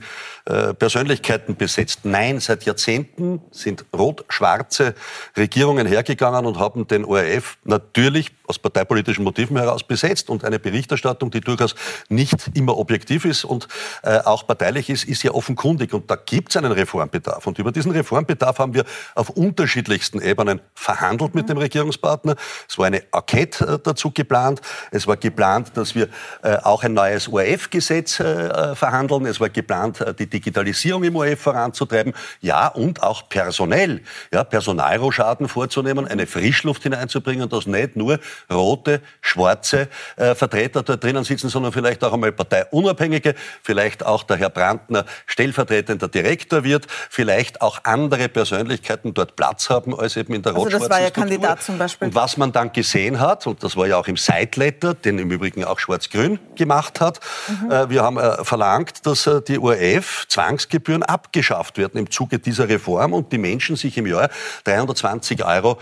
Persönlichkeiten 0.78 1.56
besetzt. 1.56 2.02
Nein, 2.04 2.40
seit 2.40 2.66
Jahrzehnten 2.66 3.42
sind 3.50 3.84
rot-schwarze 3.98 4.94
Regierungen 5.36 5.88
hergegangen 5.88 6.46
und 6.46 6.60
haben 6.60 6.88
den 6.88 7.04
ORF 7.04 7.58
natürlich 7.64 8.32
aus 8.46 8.60
parteipolitischen 8.60 9.24
Motiven 9.24 9.58
heraus 9.58 9.82
besetzt. 9.82 10.30
Und 10.30 10.44
eine 10.44 10.60
Berichterstattung, 10.60 11.32
die 11.32 11.42
durchaus 11.42 11.74
nicht 12.10 12.52
immer 12.54 12.78
objektiv 12.78 13.26
ist 13.26 13.44
und 13.44 13.68
auch 14.04 14.46
parteilich 14.46 14.92
ist, 14.92 15.06
ist 15.06 15.24
ja 15.24 15.32
offenkundig. 15.32 15.96
Und 15.96 16.12
da 16.12 16.16
gibt 16.16 16.50
es 16.52 16.58
einen 16.58 16.74
Reformbedarf. 16.74 17.48
Und 17.48 17.58
über 17.58 17.72
diesen 17.72 17.92
Reformbedarf 17.92 18.60
haben 18.60 18.76
wir 18.76 18.86
auf 19.16 19.32
unterschiedlichsten 19.32 20.22
Ebenen 20.22 20.62
verhandelt 20.76 21.34
mit 21.34 21.50
dem 21.50 21.58
Regierungspartner. 21.58 22.36
Es 22.70 22.78
war 22.78 22.86
eine 22.86 23.02
Enquete 23.12 23.80
dazu 23.84 24.12
geplant. 24.12 24.62
Es 24.92 25.08
war 25.08 25.18
geplant, 25.18 25.55
geplant, 25.56 25.72
dass 25.76 25.96
wir 25.96 26.10
äh, 26.44 26.58
auch 26.64 26.84
ein 26.84 26.94
neues 26.94 27.28
ORF-Gesetz 27.28 28.20
äh, 28.20 28.76
verhandeln. 28.76 29.26
Es 29.26 29.40
war 29.40 29.50
geplant, 29.50 30.02
äh, 30.02 30.14
die 30.14 30.28
Digitalisierung 30.28 31.04
im 31.04 31.16
ORF 31.16 31.40
voranzutreiben. 31.40 32.14
Ja, 32.42 32.68
und 32.68 33.04
auch 33.04 33.30
personell, 33.30 34.02
ja, 34.32 34.44
Personalrohschaden 34.44 35.48
vorzunehmen, 35.48 36.08
eine 36.08 36.28
Frischluft 36.28 36.84
hineinzubringen, 36.84 37.50
dass 37.50 37.66
nicht 37.66 37.96
nur 37.96 38.20
rote, 38.52 39.02
schwarze 39.22 39.88
Vertreter 40.16 40.84
dort 40.84 41.04
drinnen 41.04 41.24
sitzen, 41.24 41.50
sondern 41.50 41.72
vielleicht 41.72 42.04
auch 42.04 42.14
einmal 42.14 42.32
parteiunabhängige, 42.32 43.36
vielleicht 43.62 44.06
auch 44.06 44.24
der 44.24 44.38
Herr 44.38 44.50
Brandner 44.50 45.06
stellvertretender 45.26 46.08
Direktor 46.08 46.64
wird, 46.64 46.88
vielleicht 47.10 47.62
auch 47.62 47.80
andere 47.84 48.30
Persönlichkeiten 48.30 49.14
dort 49.14 49.36
Platz 49.36 49.70
haben 49.70 49.98
als 49.98 50.18
eben 50.18 50.34
in 50.34 50.42
der 50.42 50.54
also 50.54 50.64
rot-schwarzen 50.64 50.90
das 50.90 50.98
war 50.98 51.04
ja 51.04 51.12
Kandidat 51.12 51.64
zum 51.64 51.78
Beispiel. 51.78 52.08
Und 52.08 52.16
was 52.16 52.38
man 52.38 52.52
dann 52.52 52.72
gesehen 52.72 53.20
hat, 53.20 53.48
und 53.48 53.64
das 53.64 53.76
war 53.76 53.88
ja 53.88 53.98
auch 53.98 54.08
im 54.08 54.18
Sideletter, 54.18 54.94
den 54.94 55.20
im 55.20 55.32
Übrigen 55.32 55.45
Übrigen 55.46 55.64
auch 55.64 55.80
Schwarz-Grün 55.80 56.40
gemacht 56.56 57.02
hat. 57.02 57.20
Mhm. 57.48 57.90
Wir 57.90 58.04
haben 58.04 58.18
äh, 58.18 58.44
verlangt, 58.44 59.06
dass 59.06 59.28
äh, 59.28 59.42
die 59.42 59.60
ORF 59.60 60.26
Zwangsgebühren 60.28 61.04
abgeschafft 61.04 61.78
werden 61.78 62.00
im 62.00 62.10
Zuge 62.10 62.40
dieser 62.40 62.68
Reform 62.68 63.14
und 63.14 63.32
die 63.32 63.38
Menschen 63.38 63.76
sich 63.76 63.98
im 63.98 64.08
Jahr 64.08 64.30
320 64.64 65.46
Euro 65.46 65.78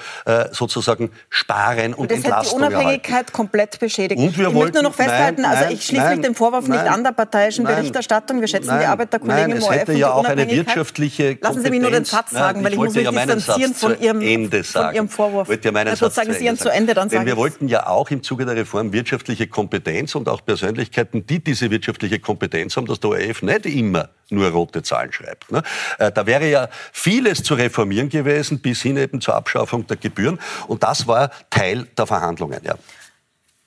sozusagen 0.51 1.11
sparen 1.29 1.93
und 1.93 2.11
das 2.11 2.17
Entlastung 2.17 2.61
hat 2.61 2.71
die 2.71 2.75
Unabhängigkeit 2.75 3.11
erhalten. 3.11 3.33
komplett 3.33 3.79
beschädigt. 3.79 4.19
Und 4.19 4.37
wir 4.37 4.47
ich 4.47 4.53
wollten, 4.53 4.59
möchte 4.59 4.81
nur 4.81 4.83
noch 4.83 4.95
festhalten, 4.95 5.41
nein, 5.41 5.51
also 5.51 5.73
ich 5.73 5.85
schließe 5.85 6.09
mich 6.09 6.21
dem 6.21 6.35
Vorwurf 6.35 6.67
nein, 6.67 6.83
nicht 6.83 6.91
an 6.91 7.03
der 7.03 7.11
parteiischen 7.11 7.63
nein, 7.63 7.75
Berichterstattung. 7.75 8.41
Wir 8.41 8.47
schätzen 8.47 8.77
die 8.79 8.85
Arbeit 8.85 9.13
der 9.13 9.19
Kollegen 9.19 9.39
nein, 9.39 9.57
im 9.57 9.63
ORF 9.63 9.75
hätte 9.75 9.93
ja 9.93 10.11
auch 10.11 10.25
eine 10.25 10.49
wirtschaftliche 10.49 11.37
Lassen 11.41 11.61
Sie 11.61 11.69
mich 11.69 11.81
nur 11.81 11.91
den 11.91 12.05
Satz 12.05 12.31
sagen, 12.31 12.63
weil 12.63 12.73
ich 12.73 12.77
muss 12.77 12.93
mich 12.93 13.03
ja 13.03 13.11
distanzieren 13.11 13.73
von 13.73 13.99
Ihrem, 13.99 14.21
Ende 14.21 14.63
sagen. 14.63 14.87
von 14.87 14.95
Ihrem 14.95 15.09
Vorwurf. 15.09 15.49
Ich 15.49 15.63
ja 15.63 15.71
meinen 15.71 15.95
Satz 15.95 16.15
sagen 16.15 16.33
Sie 16.33 16.53
zu 16.55 16.69
Ende, 16.69 16.93
dann 16.93 17.09
Denn 17.09 17.25
wir 17.25 17.37
wollten 17.37 17.67
ja 17.67 17.87
auch 17.87 18.09
im 18.11 18.23
Zuge 18.23 18.45
der 18.45 18.55
Reform 18.55 18.93
wirtschaftliche 18.93 19.47
Kompetenz 19.53 20.15
und 20.15 20.27
auch 20.27 20.43
Persönlichkeiten, 20.45 21.25
die 21.25 21.41
diese 21.41 21.71
wirtschaftliche 21.71 22.19
Kompetenz 22.19 22.75
haben, 22.75 22.87
dass 22.87 22.99
der 22.99 23.11
ORF 23.11 23.41
nicht 23.41 23.65
immer 23.65 24.09
nur 24.29 24.49
rote 24.49 24.83
Zahlen 24.83 25.13
schreibt. 25.13 25.49
Ne? 25.51 25.63
Äh, 25.99 26.11
da 26.11 26.25
wäre 26.25 26.49
ja 26.49 26.67
vieles 26.91 27.43
zu 27.43 27.53
reformieren 27.53 28.09
gewesen, 28.09 28.59
bis 28.59 28.81
hin 28.81 28.97
eben 28.97 29.21
zur 29.21 29.35
Abschaffung 29.35 29.87
der 29.87 29.97
Gebühren. 29.97 30.39
Und 30.67 30.83
das 30.83 31.07
war 31.07 31.31
Teil 31.49 31.87
der 31.97 32.07
Verhandlungen. 32.07 32.59
Ja. 32.63 32.75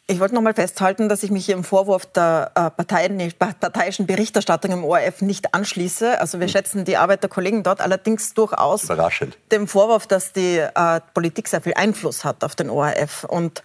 Ich 0.09 0.21
wollte 0.21 0.37
noch 0.37 0.43
mal 0.43 0.55
festhalten, 0.55 1.09
dass 1.09 1.25
ich 1.25 1.33
mich 1.33 1.49
im 1.49 1.65
Vorwurf 1.65 2.07
der 2.07 2.53
äh, 2.55 2.71
Parteien, 2.71 3.33
parteiischen 3.37 4.07
Berichterstattung 4.07 4.71
im 4.71 4.85
ORF 4.85 5.21
nicht 5.21 5.53
anschließe. 5.53 6.21
Also 6.21 6.39
wir 6.39 6.47
hm. 6.47 6.53
schätzen 6.53 6.85
die 6.85 6.97
Arbeit 6.97 7.25
der 7.25 7.31
Kollegen 7.31 7.65
dort 7.65 7.81
allerdings 7.81 8.33
durchaus 8.33 8.85
Überraschend. 8.85 9.37
dem 9.51 9.67
Vorwurf, 9.67 10.07
dass 10.07 10.33
die 10.33 10.59
äh, 10.59 11.01
Politik 11.13 11.49
sehr 11.49 11.61
viel 11.61 11.75
Einfluss 11.75 12.25
hat 12.25 12.45
auf 12.45 12.55
den 12.55 12.71
ORF. 12.71 13.25
Und 13.25 13.65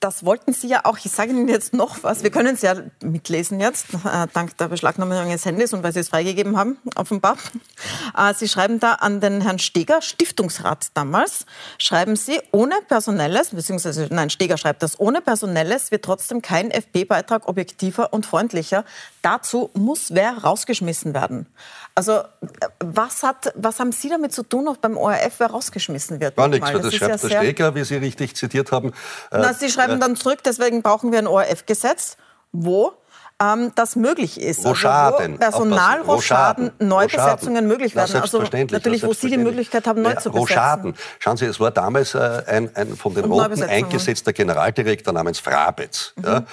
das 0.00 0.24
wollten 0.24 0.52
Sie 0.52 0.68
ja 0.68 0.84
auch. 0.84 0.96
Ich 1.02 1.10
sage 1.10 1.30
Ihnen 1.30 1.48
jetzt 1.48 1.74
noch 1.74 2.02
was. 2.02 2.22
Wir 2.22 2.30
können 2.30 2.54
es 2.54 2.62
ja 2.62 2.74
mitlesen 3.02 3.58
jetzt, 3.58 3.86
äh, 3.94 4.26
dank 4.32 4.56
der 4.56 4.68
Beschlagnahmung 4.68 5.28
Ihres 5.28 5.44
Handys 5.44 5.72
und 5.72 5.82
weil 5.82 5.92
Sie 5.92 6.00
es 6.00 6.08
freigegeben 6.08 6.56
haben, 6.56 6.78
offenbar. 6.94 7.36
Äh, 8.16 8.32
Sie 8.34 8.48
schreiben 8.48 8.78
da 8.78 8.94
an 8.94 9.20
den 9.20 9.40
Herrn 9.40 9.58
Steger, 9.58 10.00
Stiftungsrat 10.00 10.88
damals, 10.94 11.46
schreiben 11.78 12.16
Sie, 12.16 12.40
ohne 12.52 12.76
Personelles, 12.86 13.50
beziehungsweise, 13.50 14.08
nein, 14.10 14.30
Steger 14.30 14.56
schreibt 14.56 14.82
das, 14.82 14.98
ohne 15.00 15.20
Personelles 15.20 15.90
wird 15.90 16.04
trotzdem 16.04 16.42
kein 16.42 16.70
FP-Beitrag 16.70 17.48
objektiver 17.48 18.12
und 18.12 18.24
freundlicher. 18.24 18.84
Dazu 19.28 19.68
muss 19.74 20.14
wer 20.14 20.38
rausgeschmissen 20.38 21.12
werden. 21.12 21.46
Also 21.94 22.22
was, 22.80 23.22
hat, 23.22 23.52
was 23.56 23.78
haben 23.78 23.92
Sie 23.92 24.08
damit 24.08 24.32
zu 24.32 24.42
tun, 24.42 24.66
auch 24.68 24.78
beim 24.78 24.96
ORF, 24.96 25.34
wer 25.36 25.48
rausgeschmissen 25.48 26.18
wird? 26.18 26.36
Gar 26.36 26.48
nichts, 26.48 26.70
das, 26.72 26.80
das 26.80 26.94
schreibt 26.94 27.22
ja 27.24 27.28
der 27.28 27.38
Steger, 27.40 27.74
wie 27.74 27.84
Sie 27.84 27.96
richtig 27.96 28.36
zitiert 28.36 28.72
haben. 28.72 28.92
Na, 29.30 29.52
Sie 29.52 29.68
schreiben 29.68 30.00
dann 30.00 30.16
zurück, 30.16 30.38
deswegen 30.44 30.80
brauchen 30.80 31.12
wir 31.12 31.18
ein 31.18 31.26
ORF-Gesetz, 31.26 32.16
wo 32.52 32.94
ähm, 33.40 33.72
das 33.74 33.94
möglich 33.94 34.40
ist. 34.40 34.64
Rochaden. 34.64 35.40
Also 35.40 35.58
Personalrochaden, 35.60 36.70
Neubesetzungen 36.80 37.66
möglich 37.68 37.94
werden. 37.94 38.20
Also 38.20 38.42
natürlich, 38.70 39.04
wo 39.04 39.12
Sie 39.12 39.30
die 39.30 39.38
Möglichkeit 39.38 39.86
haben, 39.86 40.02
neu 40.02 40.10
ja, 40.10 40.18
zu 40.18 40.30
besetzen. 40.30 40.54
Rochaden. 40.54 40.94
Schauen 41.20 41.36
Sie, 41.36 41.44
es 41.44 41.60
war 41.60 41.70
damals 41.70 42.14
äh, 42.14 42.42
ein, 42.46 42.74
ein, 42.74 42.96
von 42.96 43.14
den 43.14 43.26
Roten 43.26 43.62
eingesetzter 43.62 44.32
Generaldirektor 44.32 45.12
namens 45.12 45.38
Frabetz. 45.38 46.14
Mhm. 46.16 46.24
Ja, 46.24 46.44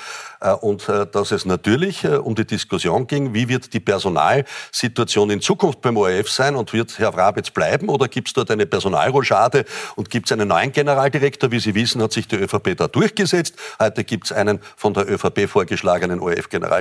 äh, 0.41 0.51
und 0.53 0.87
äh, 0.87 1.07
dass 1.07 1.31
es 1.31 1.45
natürlich 1.45 2.03
äh, 2.03 2.17
um 2.17 2.35
die 2.35 2.45
Diskussion 2.45 3.07
ging, 3.07 3.33
wie 3.33 3.47
wird 3.47 3.73
die 3.73 3.79
Personalsituation 3.79 5.31
in 5.31 5.41
Zukunft 5.41 5.81
beim 5.81 5.97
ORF 5.97 6.29
sein 6.29 6.55
und 6.55 6.71
wird 6.71 6.99
Herr 6.99 7.13
Frabetz 7.13 7.49
bleiben 7.49 7.89
oder 7.89 8.07
gibt 8.07 8.27
es 8.27 8.33
dort 8.33 8.51
eine 8.51 8.67
Personalrochade 8.67 9.65
und 9.95 10.11
gibt 10.11 10.27
es 10.27 10.31
einen 10.31 10.47
neuen 10.47 10.71
Generaldirektor? 10.71 11.49
Wie 11.51 11.59
Sie 11.59 11.73
wissen, 11.73 12.01
hat 12.01 12.13
sich 12.13 12.27
die 12.27 12.35
ÖVP 12.35 12.77
da 12.77 12.87
durchgesetzt. 12.87 13.55
Heute 13.79 14.03
gibt 14.03 14.25
es 14.25 14.31
einen 14.31 14.59
von 14.75 14.93
der 14.93 15.09
ÖVP 15.09 15.49
vorgeschlagenen 15.49 16.19
ORF-Generaldirektor 16.19 16.74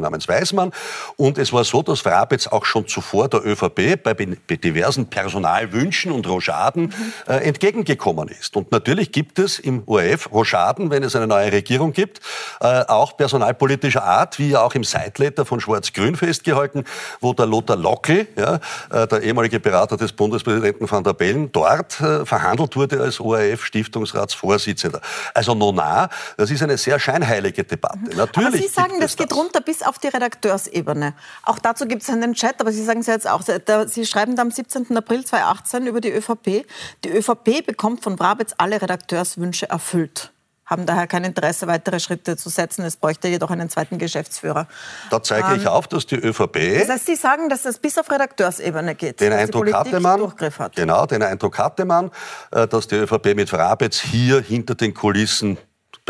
namens 0.00 0.28
Weismann. 0.28 0.72
Und 1.16 1.38
es 1.38 1.52
war 1.52 1.64
so, 1.64 1.82
dass 1.82 2.00
Frabetz 2.00 2.46
auch 2.46 2.64
schon 2.64 2.86
zuvor 2.86 3.28
der 3.28 3.44
ÖVP 3.44 4.02
bei, 4.02 4.14
bei 4.14 4.56
diversen 4.56 5.06
Personalwünschen 5.06 6.12
und 6.12 6.26
Rochaden 6.26 6.94
äh, 7.26 7.34
entgegengekommen 7.46 8.28
ist. 8.28 8.56
Und 8.56 8.72
natürlich 8.72 9.12
gibt 9.12 9.38
es 9.38 9.58
im 9.58 9.82
ORF 9.86 10.32
Rochaden, 10.32 10.90
wenn 10.90 11.02
es 11.02 11.16
eine 11.16 11.26
neue 11.26 11.52
Regierung 11.52 11.92
gibt, 11.92 12.20
äh, 12.60 12.84
auch 12.86 13.16
personalpolitischer 13.16 14.04
Art, 14.04 14.38
wie 14.38 14.50
ja 14.50 14.62
auch 14.62 14.74
im 14.74 14.84
Seitletter 14.84 15.44
von 15.44 15.60
Schwarz-Grün 15.60 16.16
festgehalten, 16.16 16.84
wo 17.20 17.32
der 17.32 17.46
Lothar 17.46 17.76
Lockel, 17.76 18.26
ja, 18.36 18.60
äh, 18.90 19.06
der 19.06 19.22
ehemalige 19.22 19.60
Berater 19.60 19.96
des 19.96 20.12
Bundespräsidenten 20.12 20.90
van 20.90 21.04
der 21.04 21.14
Bellen, 21.14 21.50
dort 21.52 22.00
äh, 22.00 22.24
verhandelt 22.24 22.76
wurde 22.76 23.00
als 23.00 23.20
ORF-Stiftungsratsvorsitzender. 23.20 25.00
Also 25.34 25.54
Nona, 25.54 26.08
das 26.36 26.50
ist 26.50 26.62
eine 26.62 26.78
sehr 26.78 26.98
scheinheilige 26.98 27.64
Debatte. 27.64 27.98
Mhm. 27.98 28.16
Natürlich 28.16 28.48
aber 28.48 28.56
Sie 28.58 28.68
sagen, 28.68 29.00
das 29.00 29.16
geht 29.16 29.32
runter 29.40 29.60
bis 29.60 29.82
auf 29.82 29.98
die 29.98 30.08
Redakteursebene. 30.08 31.14
Auch 31.44 31.58
dazu 31.58 31.86
gibt 31.86 32.02
es 32.02 32.10
einen 32.10 32.34
Chat, 32.34 32.60
aber 32.60 32.72
Sie 32.72 32.84
sagen 32.84 33.00
es 33.00 33.06
ja 33.06 33.14
jetzt 33.14 33.28
auch. 33.28 33.42
Sie 33.86 34.06
schreiben 34.06 34.36
da 34.36 34.42
am 34.42 34.50
17. 34.50 34.96
April 34.96 35.24
2018 35.24 35.86
über 35.86 36.00
die 36.00 36.10
ÖVP. 36.10 36.66
Die 37.04 37.10
ÖVP 37.10 37.66
bekommt 37.66 38.02
von 38.02 38.16
Brabitz 38.16 38.54
alle 38.58 38.80
Redakteurswünsche 38.80 39.68
erfüllt 39.68 40.32
haben 40.70 40.86
daher 40.86 41.08
kein 41.08 41.24
Interesse, 41.24 41.66
weitere 41.66 41.98
Schritte 41.98 42.36
zu 42.36 42.48
setzen. 42.48 42.84
Es 42.84 42.96
bräuchte 42.96 43.26
jedoch 43.26 43.50
einen 43.50 43.68
zweiten 43.68 43.98
Geschäftsführer. 43.98 44.68
Da 45.10 45.20
zeige 45.20 45.48
ähm, 45.48 45.60
ich 45.60 45.66
auf, 45.66 45.88
dass 45.88 46.06
die 46.06 46.14
ÖVP... 46.14 46.78
Das 46.78 46.88
heißt, 46.88 47.06
Sie 47.06 47.16
sagen, 47.16 47.48
dass 47.48 47.64
es 47.64 47.80
bis 47.80 47.98
auf 47.98 48.08
Redakteursebene 48.08 48.94
geht. 48.94 49.20
Den 49.20 49.32
Eindruck 49.32 49.72
hatte 49.72 49.98
man, 49.98 50.32
genau, 50.76 51.06
den 51.06 51.24
Eindruck 51.24 51.58
hatte 51.58 51.84
man, 51.84 52.12
äh, 52.52 52.68
dass 52.68 52.86
die 52.86 52.94
ÖVP 52.94 53.34
mit 53.34 53.50
Frabetz 53.50 53.98
hier 53.98 54.40
hinter 54.40 54.76
den 54.76 54.94
Kulissen 54.94 55.58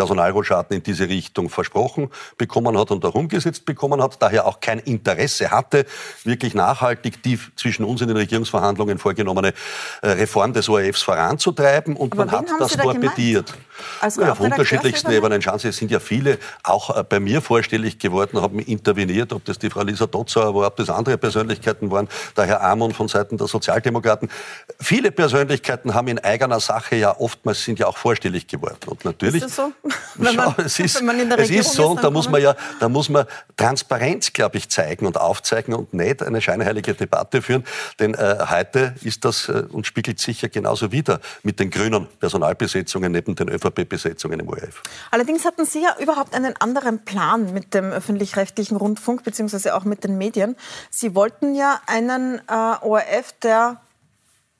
Personalrochaden 0.00 0.78
in 0.78 0.82
diese 0.82 1.08
Richtung 1.08 1.50
versprochen 1.50 2.08
bekommen 2.38 2.78
hat 2.78 2.90
und 2.90 3.04
auch 3.04 3.14
umgesetzt 3.14 3.66
bekommen 3.66 4.02
hat, 4.02 4.16
daher 4.22 4.46
auch 4.46 4.58
kein 4.58 4.78
Interesse 4.78 5.50
hatte, 5.50 5.84
wirklich 6.24 6.54
nachhaltig 6.54 7.22
die 7.22 7.38
zwischen 7.54 7.84
uns 7.84 8.00
in 8.00 8.08
den 8.08 8.16
Regierungsverhandlungen 8.16 8.98
vorgenommene 8.98 9.52
äh, 10.00 10.08
Reform 10.08 10.54
des 10.54 10.70
ORFs 10.70 11.02
voranzutreiben. 11.02 11.96
Und 11.96 12.12
Aber 12.12 12.24
man 12.24 12.32
hat 12.32 12.46
das 12.58 12.72
da 12.72 12.82
torpediert. 12.82 13.52
Also 14.00 14.22
ja, 14.22 14.32
auf 14.32 14.40
unterschiedlichsten 14.40 15.10
Ebenen. 15.10 15.42
Schauen 15.42 15.58
Sie, 15.58 15.68
es 15.68 15.76
sind 15.76 15.90
ja 15.90 16.00
viele 16.00 16.38
auch 16.62 16.96
äh, 16.96 17.04
bei 17.04 17.20
mir 17.20 17.42
vorstellig 17.42 17.98
geworden, 17.98 18.40
haben 18.40 18.58
interveniert, 18.58 19.34
ob 19.34 19.44
das 19.44 19.58
die 19.58 19.68
Frau 19.68 19.82
Lisa 19.82 20.06
Dotzauer 20.06 20.54
war, 20.54 20.68
ob 20.68 20.76
das 20.76 20.88
andere 20.88 21.18
Persönlichkeiten 21.18 21.90
waren, 21.90 22.08
der 22.38 22.46
Herr 22.46 22.62
Amon 22.62 22.92
von 22.92 23.08
Seiten 23.08 23.36
der 23.36 23.48
Sozialdemokraten. 23.48 24.30
Viele 24.78 25.12
Persönlichkeiten 25.12 25.92
haben 25.92 26.08
in 26.08 26.18
eigener 26.18 26.60
Sache 26.60 26.96
ja 26.96 27.14
oftmals 27.18 27.62
sind 27.64 27.78
ja 27.78 27.86
auch 27.86 27.98
vorstellig 27.98 28.46
geworden. 28.46 28.78
Und 28.86 29.04
natürlich, 29.04 29.42
ist 29.42 29.44
das 29.44 29.56
so? 29.56 29.72
Wenn 30.14 30.36
man, 30.36 30.54
es 30.58 30.78
ist, 30.78 31.06
wenn 31.06 31.20
in 31.20 31.28
der 31.28 31.38
es 31.38 31.50
ist 31.50 31.72
so, 31.72 31.88
und 31.88 32.02
da 32.02 32.10
muss 32.10 32.28
man 32.28 32.42
ja, 32.42 32.54
da 32.78 32.88
muss 32.88 33.08
man 33.08 33.26
Transparenz, 33.56 34.32
glaube 34.32 34.58
ich, 34.58 34.68
zeigen 34.68 35.06
und 35.06 35.18
aufzeigen 35.18 35.74
und 35.74 35.94
nicht 35.94 36.22
eine 36.22 36.40
scheinheilige 36.40 36.94
Debatte 36.94 37.42
führen. 37.42 37.64
Denn 37.98 38.14
äh, 38.14 38.36
heute 38.48 38.94
ist 39.02 39.24
das 39.24 39.48
äh, 39.48 39.64
und 39.70 39.86
spiegelt 39.86 40.18
sich 40.18 40.42
ja 40.42 40.48
genauso 40.48 40.92
wieder 40.92 41.20
mit 41.42 41.60
den 41.60 41.70
grünen 41.70 42.06
Personalbesetzungen 42.18 43.12
neben 43.12 43.34
den 43.34 43.48
ÖVP-Besetzungen 43.48 44.40
im 44.40 44.48
ORF. 44.48 44.82
Allerdings 45.10 45.44
hatten 45.44 45.64
Sie 45.64 45.82
ja 45.82 45.96
überhaupt 46.00 46.34
einen 46.34 46.56
anderen 46.56 47.04
Plan 47.04 47.52
mit 47.52 47.74
dem 47.74 47.90
öffentlich-rechtlichen 47.90 48.76
Rundfunk 48.76 49.24
beziehungsweise 49.24 49.74
auch 49.74 49.84
mit 49.84 50.04
den 50.04 50.18
Medien. 50.18 50.56
Sie 50.90 51.14
wollten 51.14 51.54
ja 51.54 51.80
einen 51.86 52.40
äh, 52.48 52.52
ORF, 52.82 53.32
der 53.42 53.80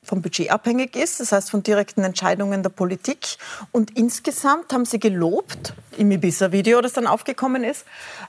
vom 0.03 0.23
Budget 0.23 0.51
abhängig 0.51 0.97
ist, 0.97 1.21
das 1.21 1.33
heißt 1.33 1.51
von 1.51 1.63
direkten 1.63 2.03
Entscheidungen 2.05 2.63
der 2.63 2.71
Politik. 2.71 3.37
Und 3.71 3.97
insgesamt 3.97 4.73
haben 4.73 4.85
Sie 4.85 4.99
gelobt, 4.99 5.75
im 5.97 6.11
Ibiza-Video, 6.11 6.81
das 6.81 6.95
dann 6.95 7.07
aufgekommen 7.07 7.65
ist, 7.65 7.85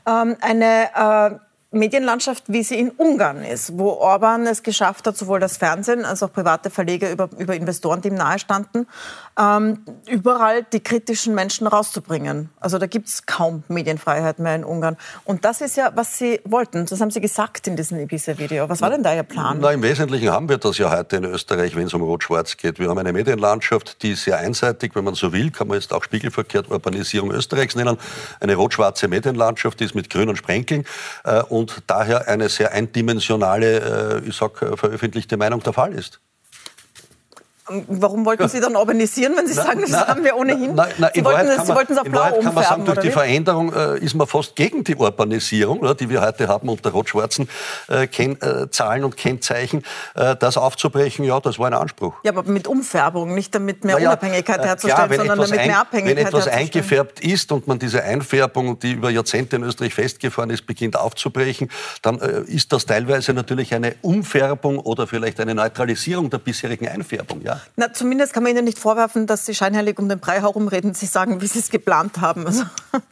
ähm, 0.06 0.36
eine 0.42 0.90
äh, 0.96 1.40
Medienlandschaft, 1.74 2.44
wie 2.48 2.64
sie 2.64 2.78
in 2.78 2.90
Ungarn 2.90 3.44
ist, 3.44 3.78
wo 3.78 3.92
Orban 3.92 4.46
es 4.46 4.62
geschafft 4.62 5.08
hat, 5.08 5.16
sowohl 5.16 5.40
das 5.40 5.56
Fernsehen 5.56 6.04
als 6.04 6.22
auch 6.22 6.34
private 6.34 6.70
Verleger 6.70 7.10
über, 7.10 7.30
über 7.38 7.56
Investoren, 7.56 8.02
die 8.02 8.10
ihm 8.10 8.16
nahestanden, 8.16 8.88
ähm, 9.42 9.80
überall 10.08 10.64
die 10.64 10.82
kritischen 10.82 11.34
Menschen 11.34 11.66
rauszubringen. 11.66 12.50
Also 12.60 12.78
da 12.78 12.86
gibt 12.86 13.08
es 13.08 13.26
kaum 13.26 13.64
Medienfreiheit 13.70 14.38
mehr 14.40 14.56
in 14.56 14.64
Ungarn. 14.64 14.98
Und 15.26 15.46
das 15.46 15.62
ist 15.62 15.78
ja, 15.78 15.92
was 15.96 16.18
Sie 16.18 16.40
wollten. 16.46 16.86
Das 16.86 17.02
haben 17.02 17.10
Sie 17.10 17.22
gesagt 17.22 17.68
in 17.68 17.76
diesem 17.76 18.00
Ibiza-Video. 18.00 18.70
Was 18.70 18.82
war 18.82 18.92
denn 18.92 19.02
da 19.02 19.16
Ihr 19.16 19.24
Plan? 19.24 19.58
Na, 19.60 19.72
Im 19.72 19.82
Wesentlichen 19.82 20.30
haben 20.30 20.48
wir 20.48 20.58
das 20.58 20.78
ja 20.78 20.92
heute 20.92 21.18
in 21.18 21.26
Österreich, 21.26 21.76
wenn 21.76 21.88
es 21.88 21.94
um 21.94 22.02
Rot-Schwarz 22.04 22.58
geht. 22.58 22.78
Wir 22.78 22.90
haben 22.90 22.98
eine 23.00 23.14
Medienlandschaft, 23.14 24.04
die 24.04 24.14
sehr 24.14 24.38
einseitig, 24.38 24.96
wenn 24.96 25.04
man 25.04 25.16
so 25.16 25.34
will, 25.34 25.50
kann 25.50 25.68
man 25.68 25.80
jetzt 25.80 25.92
auch 25.92 26.04
spiegelverkehrt 26.04 26.70
Urbanisierung 26.70 27.32
Österreichs 27.32 27.76
nennen. 27.76 27.98
Eine 28.40 28.56
rot-schwarze 28.56 29.08
Medienlandschaft, 29.08 29.80
die 29.80 29.86
ist 29.86 29.96
mit 29.96 30.10
Grün 30.10 30.30
und 30.30 30.38
Sprenkeln. 30.38 30.86
Äh, 31.24 31.42
und 31.44 31.82
daher 31.88 32.28
eine 32.28 32.50
sehr 32.50 32.74
eindimensionale, 32.74 34.22
äh, 34.22 34.28
ich 34.28 34.36
sag, 34.36 34.58
veröffentlichte 34.58 35.38
Meinung 35.38 35.64
der 35.64 35.74
Fall 35.74 35.94
ist. 35.94 36.20
Warum 37.68 38.26
wollten 38.26 38.50
Sie 38.50 38.60
dann 38.60 38.76
urbanisieren, 38.76 39.34
wenn 39.38 39.48
Sie 39.48 39.54
na, 39.56 39.64
sagen, 39.64 39.82
das 39.82 39.92
na, 39.92 40.08
haben 40.08 40.24
wir 40.24 40.36
ohnehin? 40.36 40.74
Na, 40.74 40.88
na, 40.98 41.12
Sie, 41.14 41.24
wollten, 41.24 41.48
man, 41.48 41.66
Sie 41.66 41.76
wollten 41.76 41.94
es 41.94 42.00
auf 42.00 42.06
blau 42.06 42.24
umfärben, 42.24 42.44
kann 42.44 42.54
man 42.56 42.64
sagen, 42.64 42.86
durch 42.86 43.00
die 43.00 43.12
Veränderung 43.12 43.74
äh, 43.74 44.00
ist 44.00 44.16
man 44.16 44.28
fast 44.28 44.56
gegen 44.56 44.84
die 44.84 44.96
Urbanisierung, 44.96 45.80
oder, 45.80 45.94
die 45.94 46.10
wir 46.10 46.22
heute 46.22 46.48
haben 46.48 46.70
unter 46.70 46.92
rot-schwarzen 46.92 47.48
äh, 47.90 48.06
äh, 48.06 48.70
Zahlen 48.72 49.04
und 49.04 49.16
Kennzeichen. 49.16 49.84
Äh, 50.16 50.36
das 50.38 50.58
aufzubrechen, 50.58 51.24
ja, 51.24 51.40
das 51.40 51.60
war 51.60 51.68
ein 51.68 51.74
Anspruch. 51.74 52.16
Ja, 52.24 52.32
aber 52.32 52.44
mit 52.44 52.68
Umfärbung, 52.68 53.36
nicht 53.36 53.54
damit 53.54 53.86
mehr 53.86 53.98
Unabhängigkeit 53.98 54.60
äh, 54.62 54.68
herzustellen, 54.68 55.10
klar, 55.10 55.18
sondern 55.18 55.40
damit 55.40 55.68
mehr 55.68 55.80
Abhängigkeit 55.80 56.18
Wenn 56.18 56.26
etwas 56.26 56.48
eingefärbt 56.48 57.20
ist 57.20 57.52
und 57.52 57.68
man 57.68 57.78
diese 57.78 58.04
Einfärbung, 58.04 58.80
die 58.80 58.94
über 58.94 59.10
Jahrzehnte 59.10 59.58
in 59.58 59.64
Österreich 59.64 59.94
festgefahren 59.94 60.50
ist, 60.50 60.66
beginnt 60.66 60.98
aufzubrechen, 60.98 61.70
dann 62.02 62.20
äh, 62.20 62.42
ist 62.42 62.74
das 62.74 62.86
teilweise 62.86 63.34
natürlich 63.34 63.74
eine 63.74 63.96
Umfärbung 64.02 64.80
oder 64.80 65.06
vielleicht 65.08 65.40
eine 65.40 65.54
Neutralisierung 65.54 66.30
der 66.30 66.40
bisherigen 66.40 66.88
Einfärbung. 66.88 67.42
Ja? 67.42 67.51
Na, 67.76 67.94
zumindest 67.94 68.34
kann 68.34 68.44
man 68.44 68.52
Ihnen 68.52 68.66
nicht 68.66 68.80
vorwerfen, 68.80 69.28
dass 69.28 69.46
Sie 69.46 69.54
scheinheilig 69.54 70.00
um 70.00 70.10
den 70.10 70.20
Brei 70.20 70.42
herumreden. 70.42 70.94
Sie 70.94 71.06
sagen, 71.06 71.42
wie 71.42 71.48
Sie 71.48 71.60
es 71.60 71.70
geplant 71.70 72.20
haben. 72.20 72.46
Also, 72.46 72.64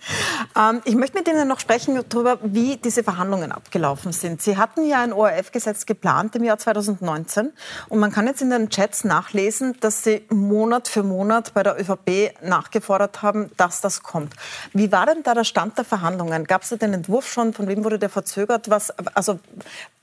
ähm, 0.58 0.82
ich 0.86 0.96
möchte 0.96 1.18
mit 1.18 1.28
Ihnen 1.28 1.48
noch 1.48 1.60
sprechen 1.60 2.00
darüber, 2.10 2.40
wie 2.44 2.78
diese 2.78 3.04
Verhandlungen 3.04 3.52
abgelaufen 3.52 4.12
sind. 4.12 4.42
Sie 4.42 4.58
hatten 4.58 4.86
ja 4.86 5.02
ein 5.02 5.14
ORF-Gesetz 5.14 5.86
geplant 5.86 6.36
im 6.36 6.44
Jahr 6.44 6.58
2019 6.58 7.52
und 7.90 8.00
man 8.00 8.12
kann 8.12 8.28
jetzt 8.28 8.42
in 8.42 8.50
den 8.50 8.70
Chats 8.70 9.04
nachlesen, 9.04 9.76
dass 9.80 10.04
Sie 10.04 10.26
Monat 10.30 10.88
für 10.88 11.04
Monat 11.04 11.54
bei 11.54 11.64
der 11.64 11.80
ÖVP 11.80 12.34
nachgefordert 12.44 13.22
haben, 13.22 13.52
dass 13.58 13.82
das 13.82 14.04
kommt. 14.04 14.34
Wie 14.74 14.92
war 14.92 15.06
denn 15.06 15.24
da 15.24 15.34
der 15.34 15.44
Stand 15.44 15.78
der 15.78 15.86
Verhandlungen? 15.86 16.46
Gab 16.46 16.64
es 16.64 16.70
da 16.70 16.76
den 16.76 16.94
Entwurf 16.94 17.32
schon? 17.32 17.54
Von 17.54 17.68
wem 17.68 17.84
wurde 17.84 18.00
der 18.00 18.10
verzögert? 18.10 18.70
Was, 18.70 18.92
also, 19.16 19.40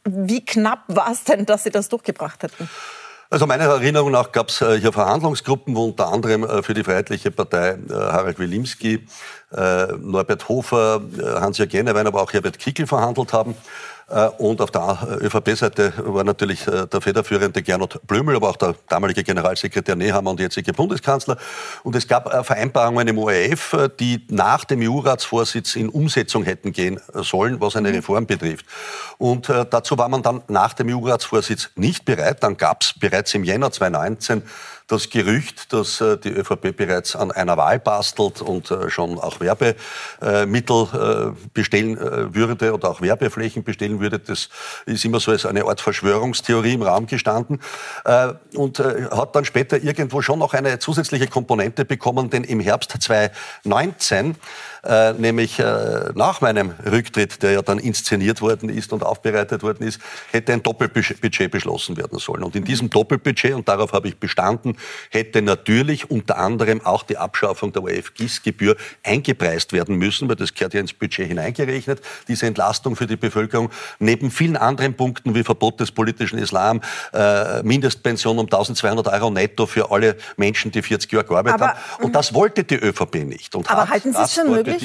wie 0.05 0.45
knapp 0.45 0.85
war 0.89 1.11
es 1.11 1.25
denn, 1.25 1.47
dass 1.47 1.65
Sie 1.65 1.71
das 1.71 1.89
durchgebracht 1.89 2.43
hätten? 2.43 2.69
Also 3.29 3.47
meiner 3.47 3.65
Erinnerung 3.65 4.13
nach 4.13 4.31
gab 4.31 4.51
es 4.51 4.61
äh, 4.61 4.79
hier 4.79 4.93
Verhandlungsgruppen, 4.93 5.75
wo 5.75 5.87
unter 5.87 6.13
anderem 6.13 6.45
äh, 6.45 6.63
für 6.63 6.75
die 6.75 6.85
Freiheitliche 6.85 7.33
Partei 7.33 7.71
äh, 7.71 7.93
Harald 7.93 8.39
Wilimski, 8.39 9.07
Norbert 10.01 10.49
Hofer, 10.49 11.01
Hans-Jörg 11.23 11.73
Jennewein, 11.73 12.09
aber 12.09 12.21
auch 12.21 12.33
Herbert 12.33 12.59
Kickel 12.59 12.87
verhandelt 12.89 13.33
haben. 13.33 13.55
Äh, 14.09 14.29
und 14.39 14.61
auf 14.61 14.71
der 14.71 15.19
ÖVP-Seite 15.21 15.93
war 15.99 16.23
natürlich 16.23 16.67
äh, 16.69 16.87
der 16.87 17.01
federführende 17.01 17.63
Gernot 17.63 18.01
Blümel, 18.07 18.37
aber 18.37 18.51
auch 18.51 18.57
der 18.57 18.77
damalige 18.89 19.25
Generalsekretär 19.25 19.97
Nehammer 19.97 20.31
und 20.31 20.41
jetzige 20.41 20.73
Bundeskanzler. 20.73 21.37
Und 21.83 21.97
es 21.97 22.07
gab 22.07 22.33
äh, 22.33 22.45
Vereinbarungen 22.45 23.09
im 23.09 23.19
ORF, 23.19 23.77
die 23.99 24.25
nach 24.29 24.65
dem 24.65 24.81
EU-Ratsvorsitz 24.81 25.75
in 25.75 25.89
Umsetzung 25.89 26.45
hätten 26.45 26.73
gehen 26.73 27.01
sollen, 27.15 27.61
was 27.61 27.75
eine 27.75 27.89
mhm. 27.89 27.97
Reform 27.97 28.27
betrifft. 28.27 28.67
Und 29.19 29.49
dazu 29.49 29.97
war 29.99 30.09
man 30.09 30.23
dann 30.23 30.43
nach 30.49 30.75
dem 30.75 30.89
EU-Ratsvorsitz 30.89 31.71
nicht 31.75 32.05
bereit. 32.05 32.43
Dann 32.43 32.57
gab 32.57 32.83
es 32.83 32.93
bereits 32.93 33.35
im 33.35 33.45
Jänner 33.45 33.71
2019 33.71 34.43
das 34.87 35.11
Gerücht, 35.11 35.73
dass 35.73 36.01
äh, 36.01 36.17
die 36.17 36.31
ÖVP 36.31 36.77
bereits 36.77 37.17
an 37.17 37.33
einer 37.33 37.57
Wahl 37.57 37.81
bastelt 37.81 38.41
und 38.41 38.71
äh, 38.71 38.89
schon 38.89 39.19
auch 39.19 39.41
Werbemittel 39.41 40.87
äh, 40.93 41.49
bestellen 41.53 41.99
würde 42.35 42.73
oder 42.73 42.91
auch 42.91 43.01
Werbeflächen 43.01 43.65
bestellen 43.65 44.01
würde, 44.01 44.19
das 44.19 44.49
ist 44.87 45.05
immer 45.05 45.19
so 45.19 45.33
als 45.33 45.45
eine 45.45 45.65
Art 45.65 45.81
Verschwörungstheorie 45.81 46.75
im 46.75 46.83
Raum 46.83 47.07
gestanden. 47.07 47.61
Und 48.55 48.79
hat 48.79 49.35
dann 49.35 49.45
später 49.45 49.83
irgendwo 49.83 50.23
schon 50.23 50.39
noch 50.39 50.55
eine 50.55 50.79
zusätzliche 50.79 51.27
Komponente 51.27 51.85
bekommen, 51.85 52.31
denn 52.31 52.45
im 52.45 52.61
Herbst 52.61 52.91
2019 53.01 54.37
äh, 54.87 55.13
nämlich 55.15 55.59
äh, 55.59 56.11
nach 56.15 56.41
meinem 56.41 56.73
Rücktritt, 56.85 57.43
der 57.43 57.53
ja 57.53 57.63
dann 57.63 57.79
inszeniert 57.79 58.41
worden 58.41 58.69
ist 58.69 58.93
und 58.93 59.03
aufbereitet 59.03 59.63
worden 59.63 59.87
ist, 59.87 60.01
hätte 60.31 60.53
ein 60.53 60.63
Doppelbudget 60.63 61.51
beschlossen 61.51 61.97
werden 61.97 62.19
sollen. 62.19 62.43
Und 62.45 62.55
in 62.55 62.65
diesem 62.65 62.89
Doppelbudget, 62.91 63.55
und 63.55 63.69
darauf 63.69 63.93
habe 63.93 64.09
ich 64.09 64.17
bestanden, 64.19 64.77
hätte 65.11 65.43
natürlich 65.43 66.11
unter 66.11 66.39
anderem 66.39 66.85
auch 66.85 67.03
die 67.03 67.17
Abschaffung 67.17 67.73
der 67.73 67.83
ORF-GIS-Gebühr 67.83 68.77
eingepreist 69.03 69.73
werden 69.73 69.97
müssen, 69.97 70.29
weil 70.29 70.37
das 70.37 70.55
gehört 70.55 70.75
ja 70.75 70.81
ins 70.81 70.93
Budget 70.93 71.27
hineingerechnet, 71.27 72.01
diese 72.29 72.47
Entlastung 72.47 72.95
für 72.95 73.07
die 73.07 73.17
Bevölkerung, 73.17 73.71
neben 73.99 74.31
vielen 74.31 74.57
anderen 74.57 74.95
Punkten 74.95 75.35
wie 75.35 75.43
Verbot 75.43 75.81
des 75.81 75.91
politischen 75.91 76.39
Islam, 76.39 76.81
äh, 77.13 77.63
Mindestpension 77.63 78.39
um 78.39 78.47
1200 78.47 79.09
Euro 79.09 79.31
netto 79.31 79.67
für 79.67 79.91
alle 79.91 80.17
Menschen, 80.37 80.71
die 80.71 80.83
40 80.83 81.11
Jahre 81.11 81.25
gearbeitet 81.25 81.61
aber, 81.61 81.75
haben. 81.75 82.05
Und 82.05 82.15
das 82.15 82.35
wollte 82.35 82.63
die 82.63 82.77
ÖVP 82.77 83.25
nicht. 83.25 83.55
Und 83.55 83.69
aber 83.69 83.89
halten 83.89 84.13
Sie 84.13 84.23
es 84.23 84.35
schon 84.35 84.51
möglich? 84.51 84.76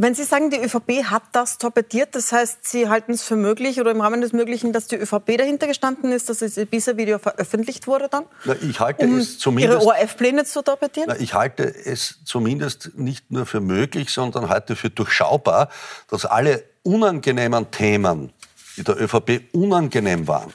Wenn 0.00 0.14
Sie 0.14 0.22
sagen, 0.22 0.50
die 0.50 0.58
ÖVP 0.58 1.06
hat 1.06 1.24
das 1.32 1.58
torpediert, 1.58 2.14
das 2.14 2.30
heißt, 2.30 2.68
Sie 2.68 2.88
halten 2.88 3.12
es 3.12 3.24
für 3.24 3.34
möglich 3.34 3.80
oder 3.80 3.90
im 3.90 4.00
Rahmen 4.00 4.20
des 4.20 4.32
Möglichen, 4.32 4.72
dass 4.72 4.86
die 4.86 4.94
ÖVP 4.94 5.36
dahinter 5.36 5.66
gestanden 5.66 6.12
ist, 6.12 6.28
dass 6.28 6.38
das 6.38 6.56
Ibiza-Video 6.56 7.18
veröffentlicht 7.18 7.88
wurde 7.88 8.08
dann? 8.08 8.24
Na, 8.44 8.54
ich 8.62 8.78
halte 8.78 9.04
um 9.06 9.18
es 9.18 9.40
zumindest, 9.40 9.82
Ihre 9.82 9.86
ORF-Pläne 9.88 10.44
zu 10.44 10.62
torpedieren? 10.62 11.08
Na, 11.08 11.20
ich 11.20 11.34
halte 11.34 11.64
es 11.64 12.20
zumindest 12.24 12.92
nicht 12.94 13.32
nur 13.32 13.44
für 13.44 13.60
möglich, 13.60 14.10
sondern 14.10 14.48
halte 14.48 14.76
für 14.76 14.88
durchschaubar, 14.88 15.68
dass 16.08 16.24
alle 16.24 16.62
unangenehmen 16.84 17.72
Themen, 17.72 18.32
die 18.76 18.84
der 18.84 19.02
ÖVP 19.02 19.52
unangenehm 19.52 20.28
waren, 20.28 20.52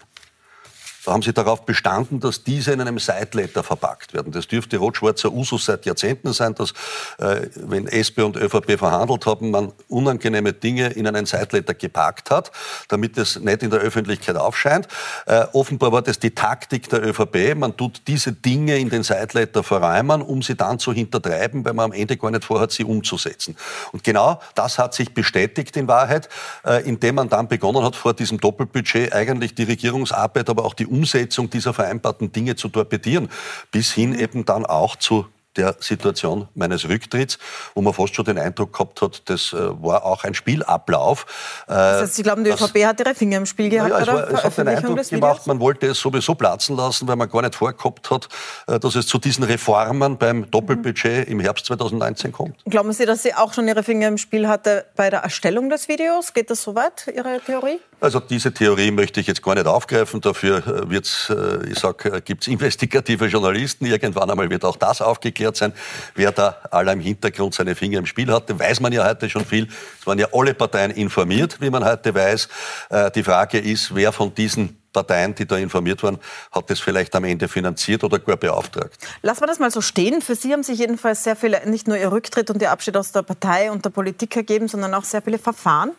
da 1.05 1.11
haben 1.11 1.21
sie 1.21 1.33
darauf 1.33 1.65
bestanden, 1.65 2.19
dass 2.19 2.43
diese 2.43 2.71
in 2.71 2.81
einem 2.81 2.97
Sideletter 2.97 3.63
verpackt 3.63 4.13
werden. 4.13 4.31
Das 4.31 4.47
dürfte 4.47 4.77
rot-schwarzer 4.77 5.31
Usus 5.31 5.65
seit 5.65 5.85
Jahrzehnten 5.85 6.31
sein, 6.31 6.55
dass, 6.55 6.71
äh, 7.17 7.47
wenn 7.55 7.87
SP 7.91 8.23
und 8.23 8.37
ÖVP 8.37 8.77
verhandelt 8.77 9.25
haben, 9.25 9.51
man 9.51 9.73
unangenehme 9.89 10.53
Dinge 10.53 10.87
in 10.87 11.05
einen 11.07 11.25
Sideletter 11.25 11.73
gepackt 11.73 12.31
hat, 12.31 12.51
damit 12.87 13.17
es 13.17 13.39
nicht 13.39 13.63
in 13.63 13.69
der 13.69 13.79
Öffentlichkeit 13.79 14.37
aufscheint. 14.37 14.87
Äh, 15.25 15.45
offenbar 15.51 15.91
war 15.91 16.01
das 16.01 16.19
die 16.19 16.31
Taktik 16.31 16.87
der 16.89 17.05
ÖVP. 17.05 17.55
Man 17.55 17.75
tut 17.75 18.03
diese 18.07 18.31
Dinge 18.31 18.77
in 18.77 18.89
den 18.89 19.03
Sideletter 19.03 19.63
verräumen, 19.63 20.21
um 20.21 20.41
sie 20.41 20.55
dann 20.55 20.79
zu 20.79 20.93
hintertreiben, 20.93 21.65
weil 21.65 21.73
man 21.73 21.85
am 21.85 21.91
Ende 21.91 22.15
gar 22.15 22.31
nicht 22.31 22.45
vorhat, 22.45 22.71
sie 22.71 22.85
umzusetzen. 22.85 23.57
Und 23.91 24.03
genau 24.03 24.39
das 24.55 24.79
hat 24.79 24.93
sich 24.93 25.13
bestätigt 25.13 25.75
in 25.75 25.87
Wahrheit, 25.89 26.29
äh, 26.65 26.87
indem 26.87 27.15
man 27.15 27.27
dann 27.27 27.49
begonnen 27.49 27.83
hat, 27.83 27.97
vor 27.97 28.13
diesem 28.13 28.39
Doppelbudget 28.39 29.11
eigentlich 29.11 29.53
die 29.53 29.63
Regierungsarbeit, 29.63 30.49
aber 30.49 30.63
auch 30.63 30.73
die 30.73 30.92
Umsetzung 30.93 31.49
dieser 31.49 31.73
vereinbarten 31.73 32.31
Dinge 32.31 32.55
zu 32.55 32.69
torpedieren, 32.69 33.29
bis 33.71 33.91
hin 33.91 34.13
eben 34.17 34.45
dann 34.45 34.65
auch 34.65 34.95
zu 34.95 35.25
der 35.55 35.75
Situation 35.79 36.47
meines 36.55 36.87
Rücktritts, 36.87 37.37
wo 37.75 37.81
man 37.81 37.93
fast 37.93 38.15
schon 38.15 38.25
den 38.25 38.37
Eindruck 38.37 38.73
gehabt 38.73 39.01
hat, 39.01 39.29
das 39.29 39.53
äh, 39.53 39.57
war 39.57 40.05
auch 40.05 40.23
ein 40.23 40.33
Spielablauf. 40.33 41.25
Äh, 41.67 41.73
das 41.73 42.01
heißt, 42.01 42.15
Sie 42.15 42.23
glauben, 42.23 42.43
die 42.43 42.51
ÖVP 42.51 42.85
hat 42.85 42.99
ihre 42.99 43.15
Finger 43.15 43.37
im 43.37 43.45
Spiel 43.45 43.69
gehabt? 43.69 43.91
Ja, 43.91 43.99
es, 43.99 44.07
war, 44.07 44.29
es 44.29 44.43
hat 44.43 44.57
den 44.57 44.67
Eindruck 44.67 45.07
gemacht, 45.07 45.47
man 45.47 45.59
wollte 45.59 45.87
es 45.87 45.99
sowieso 45.99 46.35
platzen 46.35 46.75
lassen, 46.75 47.07
weil 47.07 47.15
man 47.15 47.29
gar 47.29 47.41
nicht 47.41 47.55
vorgehabt 47.55 48.09
hat, 48.09 48.27
äh, 48.67 48.79
dass 48.79 48.95
es 48.95 49.07
zu 49.07 49.17
diesen 49.17 49.43
Reformen 49.43 50.17
beim 50.17 50.49
Doppelbudget 50.49 51.27
mhm. 51.27 51.33
im 51.33 51.39
Herbst 51.39 51.65
2019 51.67 52.31
kommt. 52.31 52.55
Glauben 52.65 52.91
Sie, 52.93 53.05
dass 53.05 53.23
sie 53.23 53.33
auch 53.33 53.53
schon 53.53 53.67
ihre 53.67 53.83
Finger 53.83 54.07
im 54.07 54.17
Spiel 54.17 54.47
hatte 54.47 54.85
bei 54.95 55.09
der 55.09 55.19
Erstellung 55.19 55.69
des 55.69 55.87
Videos? 55.87 56.33
Geht 56.33 56.49
das 56.49 56.63
so 56.63 56.75
weit, 56.75 57.11
Ihre 57.13 57.39
Theorie? 57.39 57.79
Also 58.03 58.19
diese 58.19 58.53
Theorie 58.53 58.91
möchte 58.91 59.21
ich 59.21 59.27
jetzt 59.27 59.41
gar 59.41 59.55
nicht 59.55 59.65
aufgreifen. 59.65 60.19
Dafür 60.19 60.89
wird's, 60.89 61.31
ich 61.65 61.79
sag, 61.79 62.25
gibt's 62.25 62.47
investigative 62.47 63.27
Journalisten. 63.27 63.85
Irgendwann 63.85 64.29
einmal 64.29 64.49
wird 64.49 64.65
auch 64.65 64.75
das 64.75 65.01
aufgeklärt 65.01 65.55
sein, 65.55 65.71
wer 66.13 66.33
da 66.33 66.57
aller 66.69 66.91
im 66.91 66.99
Hintergrund 66.99 67.53
seine 67.53 67.75
Finger 67.75 67.99
im 67.99 68.05
Spiel 68.05 68.29
hatte. 68.29 68.59
Weiß 68.59 68.81
man 68.81 68.91
ja 68.91 69.07
heute 69.07 69.29
schon 69.29 69.45
viel. 69.45 69.69
Es 70.01 70.05
waren 70.05 70.19
ja 70.19 70.27
alle 70.33 70.53
Parteien 70.53 70.91
informiert, 70.91 71.61
wie 71.61 71.69
man 71.69 71.85
heute 71.85 72.13
weiß. 72.13 72.49
Äh, 72.89 73.11
die 73.11 73.23
Frage 73.23 73.59
ist, 73.59 73.95
wer 73.95 74.11
von 74.11 74.35
diesen 74.35 74.82
Parteien, 74.93 75.35
die 75.35 75.45
da 75.45 75.57
informiert 75.57 76.03
waren, 76.03 76.19
hat 76.51 76.69
das 76.69 76.79
vielleicht 76.79 77.15
am 77.15 77.25
Ende 77.25 77.47
finanziert 77.47 78.03
oder 78.03 78.19
gar 78.19 78.37
beauftragt. 78.37 78.97
Lassen 79.21 79.41
wir 79.41 79.47
das 79.47 79.59
mal 79.59 79.71
so 79.71 79.81
stehen. 79.81 80.21
Für 80.21 80.35
Sie 80.35 80.53
haben 80.53 80.63
sich 80.63 80.79
jedenfalls 80.79 81.23
sehr 81.23 81.35
viele, 81.35 81.67
nicht 81.69 81.87
nur 81.87 81.97
Ihr 81.97 82.11
Rücktritt 82.11 82.49
und 82.49 82.61
Ihr 82.61 82.71
Abschied 82.71 82.95
aus 82.95 83.11
der 83.11 83.23
Partei 83.23 83.71
und 83.71 83.83
der 83.83 83.89
Politik 83.89 84.35
ergeben, 84.35 84.67
sondern 84.67 84.93
auch 84.93 85.03
sehr 85.03 85.21
viele 85.21 85.39
Verfahren. 85.39 85.91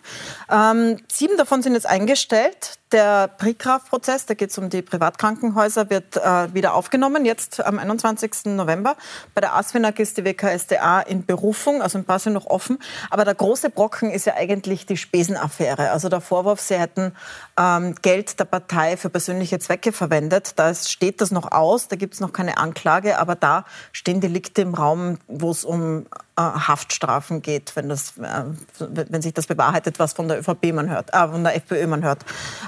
Ähm, 0.50 0.98
sieben 1.10 1.36
davon 1.36 1.62
sind 1.62 1.74
jetzt 1.74 1.86
eingestellt. 1.86 2.78
Der 2.92 3.26
Prigraf-Prozess, 3.26 4.26
da 4.26 4.34
geht 4.34 4.50
es 4.50 4.58
um 4.58 4.70
die 4.70 4.80
Privatkrankenhäuser, 4.80 5.90
wird 5.90 6.16
äh, 6.16 6.54
wieder 6.54 6.74
aufgenommen, 6.74 7.24
jetzt 7.24 7.64
am 7.64 7.80
21. 7.80 8.44
November. 8.44 8.96
Bei 9.34 9.40
der 9.40 9.56
ASFINAG 9.56 9.98
ist 9.98 10.16
die 10.16 10.24
WKSDA 10.24 11.00
in 11.00 11.26
Berufung, 11.26 11.82
also 11.82 11.98
ein 11.98 12.04
paar 12.04 12.20
sind 12.20 12.34
noch 12.34 12.46
offen. 12.46 12.78
Aber 13.10 13.24
der 13.24 13.34
große 13.34 13.70
Brocken 13.70 14.12
ist 14.12 14.26
ja 14.26 14.34
eigentlich 14.34 14.86
die 14.86 14.96
Spesenaffäre. 14.96 15.90
Also 15.90 16.08
der 16.08 16.20
Vorwurf, 16.20 16.60
sie 16.60 16.78
hätten 16.78 17.16
ähm, 17.58 17.96
Geld 18.00 18.38
der 18.38 18.44
Partei 18.44 18.83
für 18.96 19.10
persönliche 19.10 19.58
Zwecke 19.58 19.92
verwendet. 19.92 20.52
Da 20.56 20.74
steht 20.74 21.20
das 21.20 21.30
noch 21.30 21.52
aus, 21.52 21.88
da 21.88 21.96
gibt 21.96 22.14
es 22.14 22.20
noch 22.20 22.32
keine 22.32 22.58
Anklage, 22.58 23.18
aber 23.18 23.34
da 23.34 23.64
stehen 23.92 24.20
Delikte 24.20 24.62
im 24.62 24.74
Raum, 24.74 25.18
wo 25.26 25.50
es 25.50 25.64
um 25.64 26.06
äh, 26.36 26.42
Haftstrafen 26.42 27.42
geht, 27.42 27.76
wenn, 27.76 27.88
das, 27.88 28.18
äh, 28.18 28.44
wenn 28.78 29.22
sich 29.22 29.34
das 29.34 29.46
bewahrheitet, 29.46 29.98
was 29.98 30.12
von 30.12 30.28
der 30.28 30.38
ÖVP 30.40 30.72
man 30.72 30.90
hört, 30.90 31.12
äh, 31.12 31.28
von 31.28 31.44
der 31.44 31.56
FPÖ 31.56 31.86
man 31.86 32.02
hört. 32.02 32.24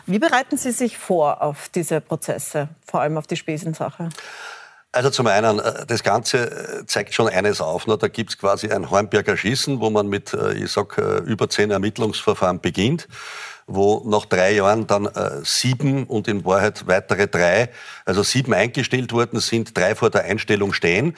Wie 0.07 0.19
bereiten 0.19 0.57
Sie 0.57 0.73
sich 0.73 0.99
vor 0.99 1.43
auf 1.43 1.69
diese 1.69 2.01
Prozesse, 2.01 2.69
vor 2.87 3.01
allem 3.01 3.17
auf 3.19 3.27
die 3.27 3.37
Spesensache? 3.37 4.09
Also 4.93 5.11
zum 5.11 5.27
einen, 5.27 5.59
äh, 5.59 5.85
das 5.87 6.03
Ganze 6.03 6.81
äh, 6.81 6.87
zeigt 6.87 7.15
schon 7.15 7.29
eines 7.29 7.61
auf. 7.61 7.87
Ne? 7.87 7.99
Da 7.99 8.09
gibt 8.09 8.31
es 8.31 8.39
quasi 8.39 8.71
ein 8.71 8.91
Hornberger 8.91 9.37
Schießen, 9.37 9.81
wo 9.81 9.91
man 9.91 10.07
mit, 10.09 10.33
ich 10.55 10.73
sag, 10.73 10.99
über 10.99 11.49
zehn 11.51 11.71
Ermittlungsverfahren 11.71 12.61
beginnt 12.61 13.09
wo 13.67 14.03
nach 14.07 14.27
drei 14.27 14.53
Jahren 14.55 14.87
dann 14.87 15.07
äh, 15.07 15.41
sieben 15.43 16.05
und 16.05 16.29
in 16.29 16.45
Wahrheit 16.45 16.87
weitere 16.87 17.27
drei, 17.27 17.71
also 18.05 18.23
sieben 18.23 18.55
eingestellt 18.55 19.13
worden 19.13 19.41
sind, 19.41 19.77
drei 19.77 19.95
vor 19.95 20.11
der 20.11 20.25
Einstellung 20.25 20.73
stehen. 20.73 21.17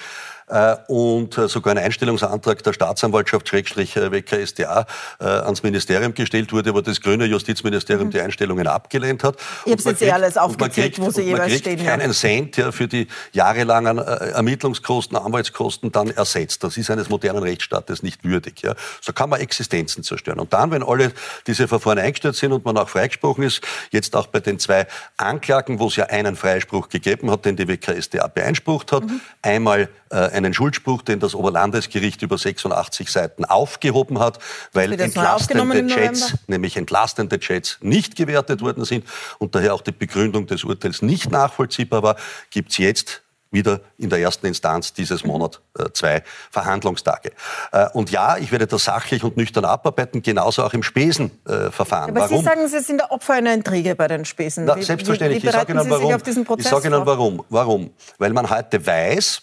Äh, 0.48 0.76
und 0.88 1.36
äh, 1.36 1.48
sogar 1.48 1.74
ein 1.74 1.78
Einstellungsantrag 1.78 2.62
der 2.62 2.72
Staatsanwaltschaft 2.72 3.48
Schrägstrich 3.48 3.96
äh, 3.96 4.10
WKSDA 4.10 4.86
ans 5.18 5.62
Ministerium 5.62 6.14
gestellt 6.14 6.52
wurde, 6.52 6.74
wo 6.74 6.80
das 6.80 7.00
grüne 7.00 7.26
Justizministerium 7.26 8.06
mhm. 8.06 8.12
die 8.12 8.20
Einstellungen 8.20 8.66
abgelehnt 8.66 9.24
hat. 9.24 9.36
Ich 9.64 9.72
habe 9.72 9.82
jetzt 9.82 10.02
eh 10.02 10.10
alles 10.10 10.36
aufgezählt, 10.36 10.94
kriegt, 10.94 11.06
wo 11.06 11.10
sie 11.10 11.22
jeweils 11.22 11.56
stehen. 11.56 11.84
Keinen 11.84 12.12
Cent 12.12 12.56
ja, 12.56 12.72
für 12.72 12.88
die 12.88 13.08
jahrelangen 13.32 13.98
Ermittlungskosten, 13.98 15.16
Anwaltskosten 15.16 15.92
dann 15.92 16.10
ersetzt. 16.10 16.64
Das 16.64 16.76
ist 16.76 16.90
eines 16.90 17.08
modernen 17.08 17.42
Rechtsstaates 17.42 18.02
nicht 18.02 18.24
würdig. 18.24 18.62
Ja. 18.62 18.74
So 19.00 19.12
kann 19.12 19.30
man 19.30 19.40
Existenzen 19.40 20.02
zerstören. 20.02 20.40
Und 20.40 20.52
dann, 20.52 20.70
wenn 20.70 20.82
alle 20.82 21.12
diese 21.46 21.68
Verfahren 21.68 21.98
eingestellt 21.98 22.36
sind 22.36 22.52
und 22.52 22.64
man 22.64 22.76
auch 22.78 22.88
freigesprochen 22.88 23.44
ist, 23.44 23.60
jetzt 23.90 24.16
auch 24.16 24.28
bei 24.28 24.40
den 24.40 24.58
zwei 24.58 24.86
Anklagen, 25.16 25.78
wo 25.78 25.88
es 25.88 25.96
ja 25.96 26.06
einen 26.06 26.36
Freispruch 26.36 26.88
gegeben 26.88 27.30
hat, 27.30 27.44
den 27.44 27.56
die 27.56 27.68
WKSDA 27.68 28.28
beeinsprucht 28.28 28.92
hat, 28.92 29.04
mhm. 29.04 29.20
einmal 29.42 29.88
äh, 30.10 30.37
einen 30.38 30.54
Schuldspruch, 30.54 31.02
den 31.02 31.20
das 31.20 31.34
Oberlandesgericht 31.34 32.22
über 32.22 32.38
86 32.38 33.10
Seiten 33.10 33.44
aufgehoben 33.44 34.18
hat, 34.18 34.38
weil 34.72 34.98
entlastende 34.98 35.86
Chats, 35.86 36.34
nämlich 36.46 36.76
entlastende 36.76 37.38
Chats 37.38 37.78
nicht 37.80 38.16
gewertet 38.16 38.62
worden 38.62 38.84
sind 38.84 39.04
und 39.38 39.54
daher 39.54 39.74
auch 39.74 39.82
die 39.82 39.92
Begründung 39.92 40.46
des 40.46 40.64
Urteils 40.64 41.02
nicht 41.02 41.30
nachvollziehbar 41.30 42.02
war, 42.02 42.16
gibt 42.50 42.70
es 42.70 42.78
jetzt 42.78 43.22
wieder 43.50 43.80
in 43.96 44.10
der 44.10 44.18
ersten 44.18 44.46
Instanz 44.46 44.92
dieses 44.92 45.24
Monat 45.24 45.60
äh, 45.78 45.90
zwei 45.92 46.22
Verhandlungstage. 46.50 47.32
Äh, 47.72 47.88
und 47.92 48.10
ja, 48.10 48.36
ich 48.36 48.52
werde 48.52 48.66
das 48.66 48.84
sachlich 48.84 49.24
und 49.24 49.36
nüchtern 49.36 49.64
abarbeiten, 49.64 50.22
genauso 50.22 50.64
auch 50.64 50.74
im 50.74 50.82
Spesenverfahren. 50.82 52.10
Aber 52.10 52.20
warum? 52.20 52.38
Sie 52.38 52.44
sagen, 52.44 52.68
Sie 52.68 52.80
sind 52.80 52.98
der 52.98 53.10
Opfer 53.10 53.34
einer 53.34 53.54
Intrige 53.54 53.94
bei 53.94 54.08
den 54.08 54.24
Spesen. 54.24 54.66
Na, 54.66 54.80
selbstverständlich. 54.80 55.42
Wie, 55.42 55.46
wie 55.46 55.48
ich 55.48 55.54
sage 55.54 55.72
Ihnen 55.72 55.90
warum. 55.90 56.58
ich 56.58 56.68
sage 56.68 56.88
Ihnen 56.88 57.06
warum. 57.06 57.44
Warum? 57.48 57.90
Weil 58.18 58.32
man 58.32 58.50
heute 58.50 58.84
weiß, 58.84 59.40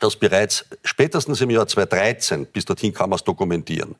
dass 0.00 0.16
bereits 0.16 0.64
spätestens 0.84 1.40
im 1.40 1.50
Jahr 1.50 1.66
2013, 1.66 2.46
bis 2.46 2.64
dorthin 2.64 2.92
kann 2.92 3.10
man 3.10 3.16
es 3.16 3.24
dokumentieren, 3.24 3.96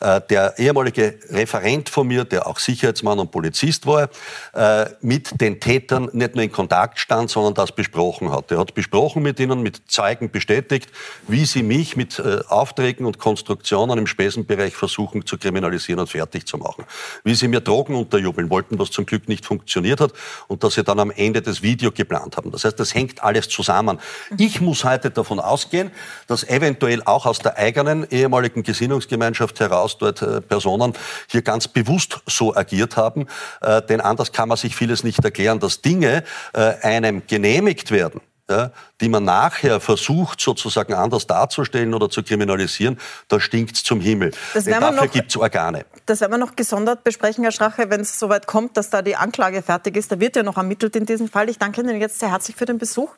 der 0.00 0.58
ehemalige 0.58 1.18
Referent 1.30 1.88
von 1.88 2.06
mir, 2.06 2.24
der 2.24 2.46
auch 2.46 2.58
Sicherheitsmann 2.58 3.18
und 3.18 3.30
Polizist 3.30 3.86
war, 3.86 4.08
äh, 4.54 4.86
mit 5.00 5.40
den 5.40 5.60
Tätern 5.60 6.08
nicht 6.12 6.34
nur 6.34 6.44
in 6.44 6.52
Kontakt 6.52 6.98
stand, 6.98 7.30
sondern 7.30 7.54
das 7.54 7.72
besprochen 7.72 8.30
hat. 8.30 8.50
Er 8.50 8.58
hat 8.58 8.74
besprochen 8.74 9.22
mit 9.22 9.40
ihnen, 9.40 9.62
mit 9.62 9.82
Zeugen 9.88 10.30
bestätigt, 10.30 10.90
wie 11.26 11.44
sie 11.44 11.62
mich 11.62 11.96
mit 11.96 12.18
äh, 12.18 12.40
Aufträgen 12.48 13.06
und 13.06 13.18
Konstruktionen 13.18 13.98
im 13.98 14.06
Spesenbereich 14.06 14.76
versuchen 14.76 15.26
zu 15.26 15.36
kriminalisieren 15.38 16.00
und 16.00 16.08
fertig 16.08 16.46
zu 16.46 16.58
machen. 16.58 16.84
Wie 17.24 17.34
sie 17.34 17.48
mir 17.48 17.60
Drogen 17.60 17.94
unterjubeln 17.94 18.50
wollten, 18.50 18.78
was 18.78 18.90
zum 18.90 19.06
Glück 19.06 19.28
nicht 19.28 19.44
funktioniert 19.44 20.00
hat 20.00 20.12
und 20.46 20.62
dass 20.62 20.74
sie 20.74 20.84
dann 20.84 21.00
am 21.00 21.10
Ende 21.10 21.42
das 21.42 21.62
Video 21.62 21.90
geplant 21.90 22.36
haben. 22.36 22.50
Das 22.50 22.64
heißt, 22.64 22.78
das 22.78 22.94
hängt 22.94 23.22
alles 23.24 23.48
zusammen. 23.48 23.98
Ich 24.36 24.60
muss 24.60 24.84
heute 24.84 25.10
davon 25.10 25.40
ausgehen, 25.40 25.90
dass 26.26 26.44
eventuell 26.44 27.02
auch 27.04 27.26
aus 27.26 27.38
der 27.38 27.56
eigenen 27.56 28.08
ehemaligen 28.10 28.62
Gesinnungsgemeinschaft 28.62 29.58
heraus 29.60 29.87
durchaus 29.88 29.98
dort 29.98 30.22
äh, 30.22 30.40
Personen 30.40 30.92
hier 31.28 31.42
ganz 31.42 31.68
bewusst 31.68 32.20
so 32.26 32.54
agiert 32.54 32.96
haben. 32.96 33.26
Äh, 33.60 33.82
denn 33.82 34.00
anders 34.00 34.32
kann 34.32 34.48
man 34.48 34.58
sich 34.58 34.74
vieles 34.74 35.04
nicht 35.04 35.24
erklären, 35.24 35.60
dass 35.60 35.80
Dinge 35.80 36.24
äh, 36.52 36.74
einem 36.82 37.26
genehmigt 37.26 37.90
werden 37.90 38.20
ja, 38.50 38.70
die 39.00 39.08
man 39.08 39.24
nachher 39.24 39.80
versucht, 39.80 40.40
sozusagen 40.40 40.94
anders 40.94 41.26
darzustellen 41.26 41.94
oder 41.94 42.10
zu 42.10 42.22
kriminalisieren, 42.22 42.98
da 43.28 43.40
stinkt 43.40 43.76
es 43.76 43.82
zum 43.84 44.00
Himmel. 44.00 44.32
Dafür 44.54 45.08
gibt 45.08 45.30
es 45.30 45.36
Organe. 45.36 45.84
Das 46.06 46.20
werden 46.20 46.32
wir 46.32 46.38
noch 46.38 46.56
gesondert 46.56 47.04
besprechen, 47.04 47.44
Herr 47.44 47.52
Strache, 47.52 47.90
wenn 47.90 48.00
es 48.00 48.18
soweit 48.18 48.46
kommt, 48.46 48.76
dass 48.76 48.90
da 48.90 49.02
die 49.02 49.16
Anklage 49.16 49.62
fertig 49.62 49.96
ist. 49.96 50.10
Da 50.10 50.18
wird 50.18 50.36
ja 50.36 50.42
noch 50.42 50.56
ermittelt 50.56 50.96
in 50.96 51.06
diesem 51.06 51.28
Fall. 51.28 51.48
Ich 51.48 51.58
danke 51.58 51.80
Ihnen 51.80 52.00
jetzt 52.00 52.18
sehr 52.18 52.30
herzlich 52.30 52.56
für 52.56 52.64
den 52.64 52.78
Besuch. 52.78 53.10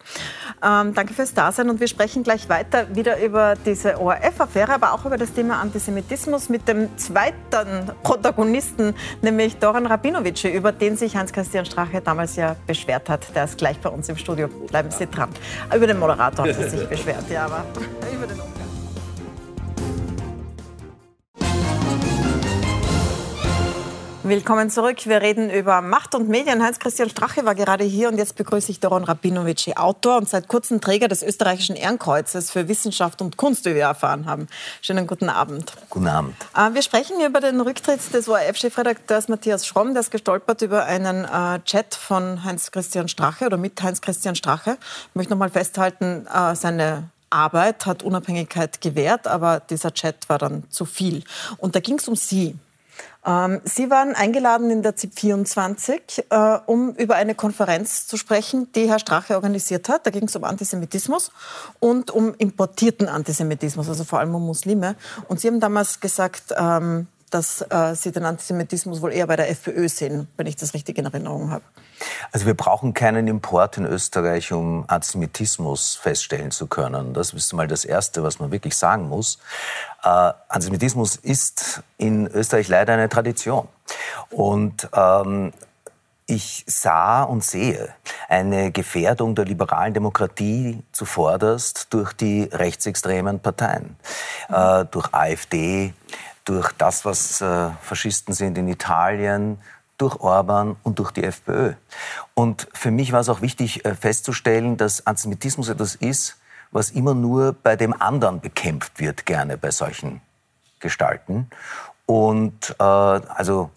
Ähm, 0.62 0.95
danke 0.95 1.14
fürs 1.14 1.33
Dasein 1.35 1.71
und 1.71 1.81
wir 1.81 1.88
sprechen 1.88 2.23
gleich 2.23 2.49
weiter 2.49 2.95
wieder 2.95 3.23
über 3.23 3.55
diese 3.64 4.01
ORF-Affäre, 4.01 4.75
aber 4.75 4.93
auch 4.93 5.07
über 5.07 5.16
das 5.16 5.33
Thema 5.33 5.61
Antisemitismus 5.61 6.49
mit 6.49 6.69
dem 6.69 6.97
zweiten 6.99 7.90
Protagonisten, 8.03 8.95
nämlich 9.23 9.57
Doran 9.57 9.87
Rabinovic, 9.87 10.45
über 10.45 10.73
den 10.73 10.97
sich 10.97 11.16
Hans-Christian 11.16 11.64
Strache 11.64 12.01
damals 12.01 12.37
ja 12.37 12.57
beschwert 12.66 13.09
hat. 13.09 13.35
Der 13.35 13.45
ist 13.45 13.59
gleich 13.59 13.79
bei 13.79 13.88
uns 13.88 14.09
im 14.09 14.16
Studio. 14.16 14.49
Bleiben 14.49 14.90
Sie 14.90 15.07
dran. 15.07 15.31
Über 15.75 15.87
den 15.87 15.99
Moderator 15.99 16.47
hat 16.47 16.59
er 16.59 16.69
sich 16.69 16.89
beschwert, 16.89 17.31
ja, 17.31 17.45
aber 17.47 17.65
über 18.13 18.27
den 18.27 18.41
Umgang. 18.41 18.60
Willkommen 24.31 24.71
zurück. 24.71 25.09
Wir 25.09 25.23
reden 25.23 25.51
über 25.51 25.81
Macht 25.83 26.14
und 26.14 26.29
Medien. 26.29 26.62
Heinz-Christian 26.62 27.11
Strache 27.11 27.45
war 27.45 27.57
gerade 27.57 27.83
hier 27.83 28.09
und 28.09 28.16
jetzt 28.16 28.37
begrüße 28.37 28.71
ich 28.71 28.79
Doron 28.79 29.03
Rabinovic, 29.03 29.77
Autor 29.77 30.19
und 30.19 30.29
seit 30.29 30.47
kurzem 30.47 30.81
Träger 30.81 31.09
des 31.09 31.25
österreichischen 31.25 31.75
Ehrenkreuzes 31.75 32.53
für 32.53 32.69
Wissenschaft 32.69 33.23
und 33.23 33.37
Kunst, 33.37 33.64
wie 33.64 33.75
wir 33.75 33.83
erfahren 33.83 34.27
haben. 34.27 34.47
Schönen 34.83 35.09
guten 35.09 35.29
Abend. 35.29 35.73
Guten 35.88 36.07
Abend. 36.07 36.37
Äh, 36.57 36.73
wir 36.75 36.83
sprechen 36.83 37.16
über 37.27 37.40
den 37.40 37.61
Rücktritt 37.61 38.14
des 38.14 38.29
ORF-Chefredakteurs 38.29 39.27
Matthias 39.27 39.66
Schromm. 39.66 39.95
Der 39.95 40.03
ist 40.03 40.12
gestolpert 40.12 40.62
über 40.62 40.85
einen 40.85 41.25
äh, 41.25 41.59
Chat 41.64 41.97
von 41.97 42.45
Heinz-Christian 42.45 43.09
Strache 43.09 43.47
oder 43.47 43.57
mit 43.57 43.83
Heinz-Christian 43.83 44.37
Strache. 44.37 44.79
Ich 45.09 45.14
möchte 45.16 45.33
noch 45.33 45.40
mal 45.40 45.51
festhalten, 45.51 46.29
äh, 46.33 46.55
seine 46.55 47.11
Arbeit 47.31 47.85
hat 47.85 48.05
Unabhängigkeit 48.05 48.81
gewährt, 48.81 49.27
aber 49.27 49.59
dieser 49.59 49.93
Chat 49.93 50.29
war 50.29 50.38
dann 50.38 50.62
zu 50.71 50.85
viel. 50.85 51.25
Und 51.57 51.75
da 51.75 51.81
ging 51.81 51.99
es 51.99 52.07
um 52.07 52.14
Sie. 52.14 52.57
Ähm, 53.27 53.61
Sie 53.65 53.91
waren 53.91 54.15
eingeladen 54.15 54.71
in 54.71 54.83
der 54.83 54.97
ZIP 54.97 55.19
24, 55.19 56.27
äh, 56.31 56.59
um 56.67 56.95
über 56.95 57.17
eine 57.17 57.35
Konferenz 57.35 58.07
zu 58.07 58.17
sprechen, 58.17 58.73
die 58.73 58.89
Herr 58.89 58.99
Strache 58.99 59.35
organisiert 59.35 59.89
hat. 59.89 60.07
Da 60.07 60.11
ging 60.11 60.25
es 60.25 60.37
um 60.37 60.45
Antisemitismus 60.45 61.31
und 61.81 62.11
um 62.11 62.35
importierten 62.35 63.09
Antisemitismus, 63.09 63.89
also 63.89 64.05
vor 64.05 64.21
allem 64.21 64.35
um 64.35 64.47
Muslime. 64.47 64.97
Und 65.29 65.41
Sie 65.41 65.49
haben 65.49 65.61
damals 65.61 66.01
gesagt, 66.01 66.55
ähm, 66.57 67.09
dass 67.31 67.62
äh, 67.62 67.95
Sie 67.95 68.12
den 68.12 68.25
Antisemitismus 68.25 69.01
wohl 69.03 69.12
eher 69.12 69.27
bei 69.27 69.37
der 69.37 69.51
FPÖ 69.51 69.88
sehen, 69.88 70.29
wenn 70.37 70.47
ich 70.47 70.57
das 70.57 70.75
richtig 70.75 70.99
in 70.99 71.07
Erinnerung 71.07 71.51
habe. 71.51 71.64
Also 72.33 72.47
wir 72.47 72.55
brauchen 72.55 72.95
keinen 72.95 73.29
Import 73.29 73.77
in 73.79 73.85
Österreich, 73.85 74.53
um 74.53 74.85
Antisemitismus 74.88 75.97
feststellen 75.97 76.51
zu 76.51 76.66
können. 76.66 77.14
Das 77.14 77.33
ist 77.33 77.53
mal 77.53 77.66
das 77.66 77.85
Erste, 77.85 78.23
was 78.23 78.38
man 78.38 78.51
wirklich 78.51 78.77
sagen 78.77 79.09
muss. 79.09 79.38
Äh, 80.03 80.33
Antisemitismus 80.49 81.16
ist 81.16 81.83
in 81.99 82.27
Österreich 82.27 82.69
leider 82.69 82.95
eine 82.95 83.09
Tradition. 83.09 83.69
Und 84.31 84.88
ähm, 84.95 85.53
ich 86.31 86.64
sah 86.69 87.25
und 87.25 87.43
sehe 87.43 87.93
eine 88.29 88.71
Gefährdung 88.71 89.35
der 89.35 89.47
liberalen 89.47 89.93
Demokratie 89.93 90.81
zuvorderst 90.93 91.88
durch 91.90 92.12
die 92.12 92.45
rechtsextremen 92.45 93.40
Parteien, 93.40 93.97
äh, 94.49 94.85
durch 94.85 95.12
AfD, 95.12 95.93
durch 96.44 96.72
das, 96.72 97.05
was 97.05 97.40
äh, 97.40 97.70
Faschisten 97.83 98.35
sind 98.35 98.59
in 98.59 98.68
Italien, 98.68 99.59
durch 99.98 100.18
Orban 100.20 100.76
und 100.83 100.98
durch 100.98 101.11
die 101.11 101.24
FPÖ. 101.24 101.74
Und 102.35 102.68
für 102.72 102.90
mich 102.90 103.12
war 103.12 103.20
es 103.20 103.29
auch 103.29 103.42
wichtig 103.42 103.85
äh, 103.85 103.94
festzustellen, 103.94 104.76
dass 104.76 105.07
Antisemitismus 105.07 105.68
etwas 105.68 105.94
ist, 105.94 106.38
was 106.70 106.90
immer 106.90 107.14
nur 107.14 107.53
bei 107.53 107.76
dem 107.76 107.92
anderen 107.92 108.40
bekämpft 108.40 108.98
wird, 109.00 109.26
gerne 109.26 109.59
bei 109.59 109.70
solchen 109.70 110.22
Gestalten. 110.79 111.50
Und 112.07 112.74
äh, 112.79 112.83
also 112.83 113.70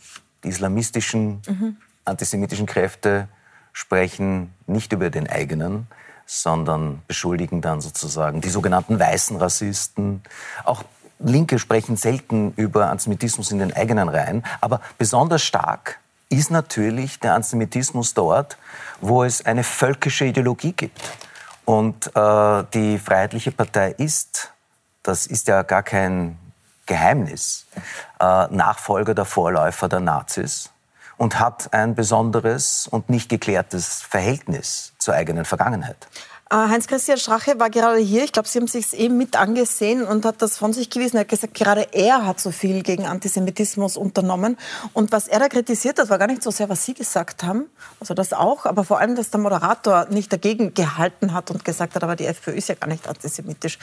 die 0.43 0.49
islamistischen, 0.49 1.41
mhm. 1.47 1.77
antisemitischen 2.05 2.65
Kräfte 2.65 3.27
sprechen 3.73 4.53
nicht 4.65 4.93
über 4.93 5.09
den 5.09 5.29
eigenen, 5.29 5.87
sondern 6.25 7.01
beschuldigen 7.07 7.61
dann 7.61 7.81
sozusagen 7.81 8.39
die 8.39 8.49
sogenannten 8.49 8.97
weißen 8.99 9.35
Rassisten, 9.37 10.21
auch 10.63 10.83
Linke 11.23 11.59
sprechen 11.59 11.97
selten 11.97 12.53
über 12.55 12.89
Antisemitismus 12.89 13.51
in 13.51 13.59
den 13.59 13.73
eigenen 13.73 14.09
Reihen, 14.09 14.43
aber 14.61 14.81
besonders 14.97 15.43
stark 15.43 15.99
ist 16.29 16.51
natürlich 16.51 17.19
der 17.19 17.35
Antisemitismus 17.35 18.13
dort, 18.13 18.57
wo 19.01 19.23
es 19.23 19.45
eine 19.45 19.63
völkische 19.63 20.25
Ideologie 20.25 20.73
gibt. 20.73 20.99
Und 21.65 22.07
äh, 22.15 22.63
die 22.73 22.99
Freiheitliche 22.99 23.51
Partei 23.51 23.91
ist, 23.91 24.51
das 25.03 25.27
ist 25.27 25.47
ja 25.47 25.61
gar 25.61 25.83
kein 25.83 26.37
Geheimnis, 26.85 27.65
äh, 28.19 28.47
Nachfolger 28.47 29.13
der 29.13 29.25
Vorläufer 29.25 29.87
der 29.87 30.01
Nazis 30.01 30.71
und 31.17 31.39
hat 31.39 31.73
ein 31.73 31.95
besonderes 31.95 32.87
und 32.87 33.09
nicht 33.09 33.29
geklärtes 33.29 34.01
Verhältnis 34.01 34.93
zur 34.97 35.13
eigenen 35.13 35.45
Vergangenheit. 35.45 36.07
Äh, 36.53 36.69
Heinz-Christian 36.69 37.17
Strache 37.17 37.59
war 37.59 37.71
gerade 37.71 37.97
hier. 37.97 38.23
Ich 38.23 38.31
glaube, 38.31 38.47
Sie 38.47 38.59
haben 38.59 38.67
sich 38.67 38.93
eben 38.93 39.17
mit 39.17 39.35
angesehen 39.35 40.03
und 40.03 40.23
hat 40.23 40.39
das 40.43 40.55
von 40.55 40.71
sich 40.71 40.91
gewiesen. 40.91 41.17
Er 41.17 41.21
hat 41.21 41.29
gesagt, 41.29 41.55
gerade 41.55 41.87
er 41.93 42.27
hat 42.27 42.39
so 42.39 42.51
viel 42.51 42.83
gegen 42.83 43.07
Antisemitismus 43.07 43.97
unternommen. 43.97 44.57
Und 44.93 45.11
was 45.11 45.27
er 45.27 45.39
da 45.39 45.49
kritisiert 45.49 45.97
hat, 45.97 46.11
war 46.11 46.19
gar 46.19 46.27
nicht 46.27 46.43
so 46.43 46.51
sehr, 46.51 46.69
was 46.69 46.85
Sie 46.85 46.93
gesagt 46.93 47.43
haben, 47.43 47.65
also 47.99 48.13
das 48.13 48.33
auch, 48.33 48.67
aber 48.67 48.83
vor 48.83 48.99
allem, 48.99 49.15
dass 49.15 49.31
der 49.31 49.39
Moderator 49.39 50.05
nicht 50.11 50.31
dagegen 50.31 50.75
gehalten 50.75 51.33
hat 51.33 51.49
und 51.49 51.65
gesagt 51.65 51.95
hat, 51.95 52.03
aber 52.03 52.15
die 52.15 52.27
FPÖ 52.27 52.51
ist 52.51 52.69
ja 52.69 52.75
gar 52.75 52.87
nicht 52.87 53.07
antisemitisch. 53.07 53.79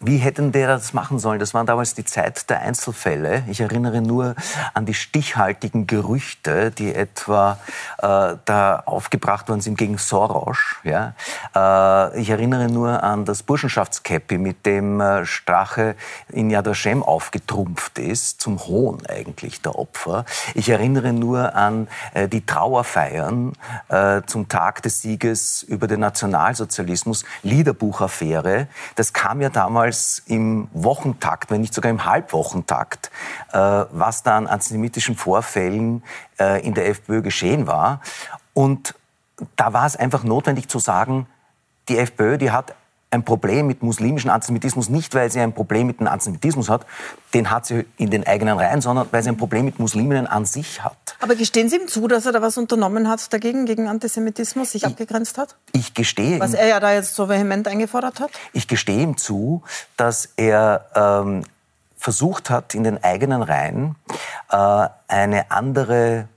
Wie 0.00 0.18
hätten 0.18 0.52
der 0.52 0.68
das 0.68 0.92
machen 0.92 1.18
sollen? 1.18 1.38
Das 1.38 1.54
war 1.54 1.64
damals 1.64 1.94
die 1.94 2.04
Zeit 2.04 2.50
der 2.50 2.60
Einzelfälle. 2.60 3.44
Ich 3.48 3.60
erinnere 3.60 4.02
nur 4.02 4.34
an 4.74 4.84
die 4.84 4.92
stichhaltigen 4.92 5.86
Gerüchte, 5.86 6.70
die 6.72 6.94
etwa 6.94 7.58
äh, 7.98 8.36
da 8.44 8.82
aufgebracht 8.84 9.48
worden 9.48 9.62
sind 9.62 9.78
gegen 9.78 9.96
Soros. 9.96 10.58
Ja? 10.82 11.14
Äh, 11.54 12.20
ich 12.20 12.28
erinnere 12.28 12.66
nur 12.66 13.02
an 13.02 13.24
das 13.24 13.42
Burschenschaftskäppi, 13.42 14.36
mit 14.36 14.66
dem 14.66 15.00
äh, 15.00 15.24
Strache 15.24 15.94
in 16.28 16.50
Yad 16.50 16.66
Vashem 16.66 17.02
aufgetrumpft 17.02 17.98
ist, 17.98 18.40
zum 18.42 18.58
Hohn 18.66 19.06
eigentlich 19.06 19.62
der 19.62 19.78
Opfer. 19.78 20.26
Ich 20.54 20.68
erinnere 20.68 21.12
nur 21.12 21.54
an 21.54 21.88
äh, 22.12 22.28
die 22.28 22.44
Trauerfeiern 22.44 23.52
äh, 23.88 24.20
zum 24.26 24.48
Tag 24.48 24.82
des 24.82 25.00
Sieges 25.00 25.62
über 25.62 25.86
den 25.86 26.00
Nationalsozialismus, 26.00 27.24
Liederbuchaffäre. 27.42 28.66
Das 28.96 29.12
kam 29.12 29.40
ja 29.40 29.48
damals 29.48 29.83
damals 29.84 30.22
im 30.26 30.68
Wochentakt, 30.72 31.50
wenn 31.50 31.60
nicht 31.60 31.74
sogar 31.74 31.90
im 31.90 32.06
Halbwochentakt, 32.06 33.10
äh, 33.52 33.58
was 33.58 34.22
da 34.22 34.38
an 34.38 34.46
antisemitischen 34.46 35.14
Vorfällen 35.14 36.02
äh, 36.40 36.64
in 36.66 36.72
der 36.72 36.88
FPÖ 36.88 37.20
geschehen 37.20 37.66
war. 37.66 38.00
Und 38.54 38.94
da 39.56 39.74
war 39.74 39.84
es 39.84 39.96
einfach 39.96 40.24
notwendig 40.24 40.68
zu 40.68 40.78
sagen, 40.78 41.26
die 41.90 41.98
FPÖ, 41.98 42.38
die 42.38 42.50
hat 42.50 42.74
ein 43.14 43.24
Problem 43.24 43.66
mit 43.66 43.82
muslimischen 43.82 44.28
Antisemitismus, 44.28 44.88
nicht 44.88 45.14
weil 45.14 45.30
sie 45.30 45.40
ein 45.40 45.52
Problem 45.52 45.86
mit 45.86 46.00
dem 46.00 46.08
Antisemitismus 46.08 46.68
hat, 46.68 46.84
den 47.32 47.50
hat 47.50 47.64
sie 47.64 47.86
in 47.96 48.10
den 48.10 48.26
eigenen 48.26 48.58
Reihen, 48.58 48.80
sondern 48.80 49.06
weil 49.12 49.22
sie 49.22 49.30
ein 49.30 49.36
Problem 49.36 49.64
mit 49.64 49.78
Musliminnen 49.78 50.26
an 50.26 50.44
sich 50.44 50.82
hat. 50.82 51.16
Aber 51.20 51.36
gestehen 51.36 51.68
Sie 51.68 51.76
ihm 51.76 51.88
zu, 51.88 52.08
dass 52.08 52.26
er 52.26 52.32
da 52.32 52.42
was 52.42 52.58
unternommen 52.58 53.08
hat 53.08 53.32
dagegen, 53.32 53.64
gegen 53.66 53.88
Antisemitismus, 53.88 54.72
sich 54.72 54.82
ich, 54.82 54.88
abgegrenzt 54.88 55.38
hat? 55.38 55.56
Ich 55.72 55.94
gestehe 55.94 56.40
Was 56.40 56.54
er 56.54 56.66
ja 56.66 56.80
da 56.80 56.92
jetzt 56.92 57.14
so 57.14 57.28
vehement 57.28 57.66
eingefordert 57.68 58.20
hat? 58.20 58.30
Ich 58.52 58.68
gestehe 58.68 59.00
ihm 59.00 59.16
zu, 59.16 59.62
dass 59.96 60.28
er 60.36 60.86
ähm, 60.94 61.44
versucht 61.96 62.50
hat, 62.50 62.74
in 62.74 62.84
den 62.84 63.02
eigenen 63.02 63.42
Reihen 63.42 63.94
äh, 64.50 64.88
eine 65.08 65.50
andere 65.50 66.28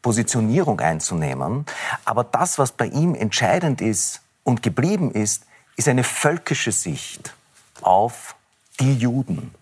Positionierung 0.00 0.80
einzunehmen. 0.80 1.64
Aber 2.04 2.24
das, 2.24 2.58
was 2.58 2.72
bei 2.72 2.86
ihm 2.86 3.14
entscheidend 3.14 3.80
ist 3.80 4.22
und 4.42 4.62
geblieben 4.62 5.12
ist, 5.12 5.44
ist 5.82 5.88
eine 5.88 6.04
völkische 6.04 6.70
Sicht 6.70 7.34
auf 7.80 8.36
die 8.78 8.94
Juden. 8.94 9.52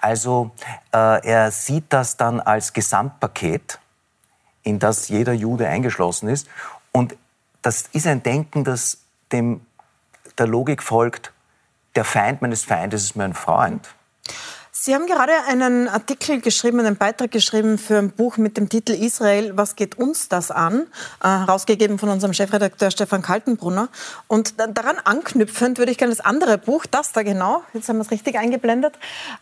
Also 0.00 0.52
äh, 0.92 1.26
er 1.26 1.50
sieht 1.50 1.86
das 1.88 2.16
dann 2.16 2.38
als 2.40 2.72
Gesamtpaket, 2.72 3.80
in 4.62 4.78
das 4.78 5.08
jeder 5.08 5.32
Jude 5.32 5.66
eingeschlossen 5.66 6.28
ist. 6.28 6.46
Und 6.92 7.16
das 7.60 7.88
ist 7.92 8.06
ein 8.06 8.22
Denken, 8.22 8.62
das 8.62 8.98
dem 9.32 9.66
der 10.38 10.46
Logik 10.46 10.80
folgt, 10.80 11.32
der 11.96 12.04
Feind 12.04 12.40
meines 12.40 12.62
Feindes 12.64 13.02
ist 13.02 13.16
mein 13.16 13.34
Freund. 13.34 13.94
Sie 14.84 14.94
haben 14.94 15.06
gerade 15.06 15.32
einen 15.48 15.88
Artikel 15.88 16.42
geschrieben, 16.42 16.78
einen 16.78 16.96
Beitrag 16.96 17.30
geschrieben 17.30 17.78
für 17.78 17.96
ein 17.96 18.10
Buch 18.10 18.36
mit 18.36 18.58
dem 18.58 18.68
Titel 18.68 18.92
Israel, 18.92 19.56
was 19.56 19.76
geht 19.76 19.96
uns 19.96 20.28
das 20.28 20.50
an? 20.50 20.82
Äh, 21.22 21.28
herausgegeben 21.28 21.98
von 21.98 22.10
unserem 22.10 22.34
Chefredakteur 22.34 22.90
Stefan 22.90 23.22
Kaltenbrunner. 23.22 23.88
Und 24.28 24.60
daran 24.60 24.96
anknüpfend 25.02 25.78
würde 25.78 25.90
ich 25.90 25.96
gerne 25.96 26.14
das 26.14 26.22
andere 26.22 26.58
Buch, 26.58 26.84
das 26.84 27.12
da 27.12 27.22
genau, 27.22 27.62
jetzt 27.72 27.88
haben 27.88 27.96
wir 27.96 28.02
es 28.02 28.10
richtig 28.10 28.36
eingeblendet. 28.36 28.98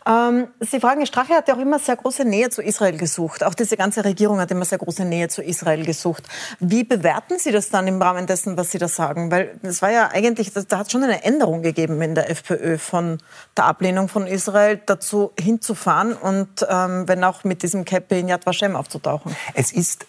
Ähm, 0.07 0.47
Sie 0.61 0.79
fragen, 0.79 1.05
Strache 1.05 1.33
hat 1.33 1.49
ja 1.49 1.55
auch 1.55 1.59
immer 1.59 1.77
sehr 1.77 1.97
große 1.97 2.23
Nähe 2.23 2.49
zu 2.49 2.61
Israel 2.61 2.95
gesucht. 2.95 3.43
Auch 3.43 3.53
diese 3.53 3.75
ganze 3.75 4.05
Regierung 4.05 4.39
hat 4.39 4.49
immer 4.49 4.63
sehr 4.63 4.77
große 4.77 5.03
Nähe 5.03 5.27
zu 5.27 5.43
Israel 5.43 5.83
gesucht. 5.83 6.23
Wie 6.61 6.85
bewerten 6.85 7.37
Sie 7.37 7.51
das 7.51 7.69
dann 7.69 7.85
im 7.87 8.01
Rahmen 8.01 8.27
dessen, 8.27 8.55
was 8.55 8.71
Sie 8.71 8.77
da 8.77 8.87
sagen? 8.87 9.29
Weil 9.29 9.59
es 9.61 9.81
war 9.81 9.91
ja 9.91 10.09
eigentlich, 10.09 10.53
da 10.53 10.77
hat 10.77 10.85
es 10.85 10.93
schon 10.93 11.03
eine 11.03 11.25
Änderung 11.25 11.63
gegeben 11.63 12.01
in 12.01 12.15
der 12.15 12.29
FPÖ 12.29 12.77
von 12.77 13.17
der 13.57 13.65
Ablehnung 13.65 14.07
von 14.07 14.25
Israel 14.25 14.79
dazu 14.85 15.32
hinzufahren 15.39 16.13
und 16.13 16.65
ähm, 16.69 17.07
wenn 17.07 17.23
auch 17.23 17.43
mit 17.43 17.63
diesem 17.63 17.85
Käppi 17.85 18.19
in 18.19 18.27
Yad 18.27 18.45
Vashem 18.45 18.75
aufzutauchen. 18.75 19.35
Es 19.53 19.71
ist, 19.71 20.05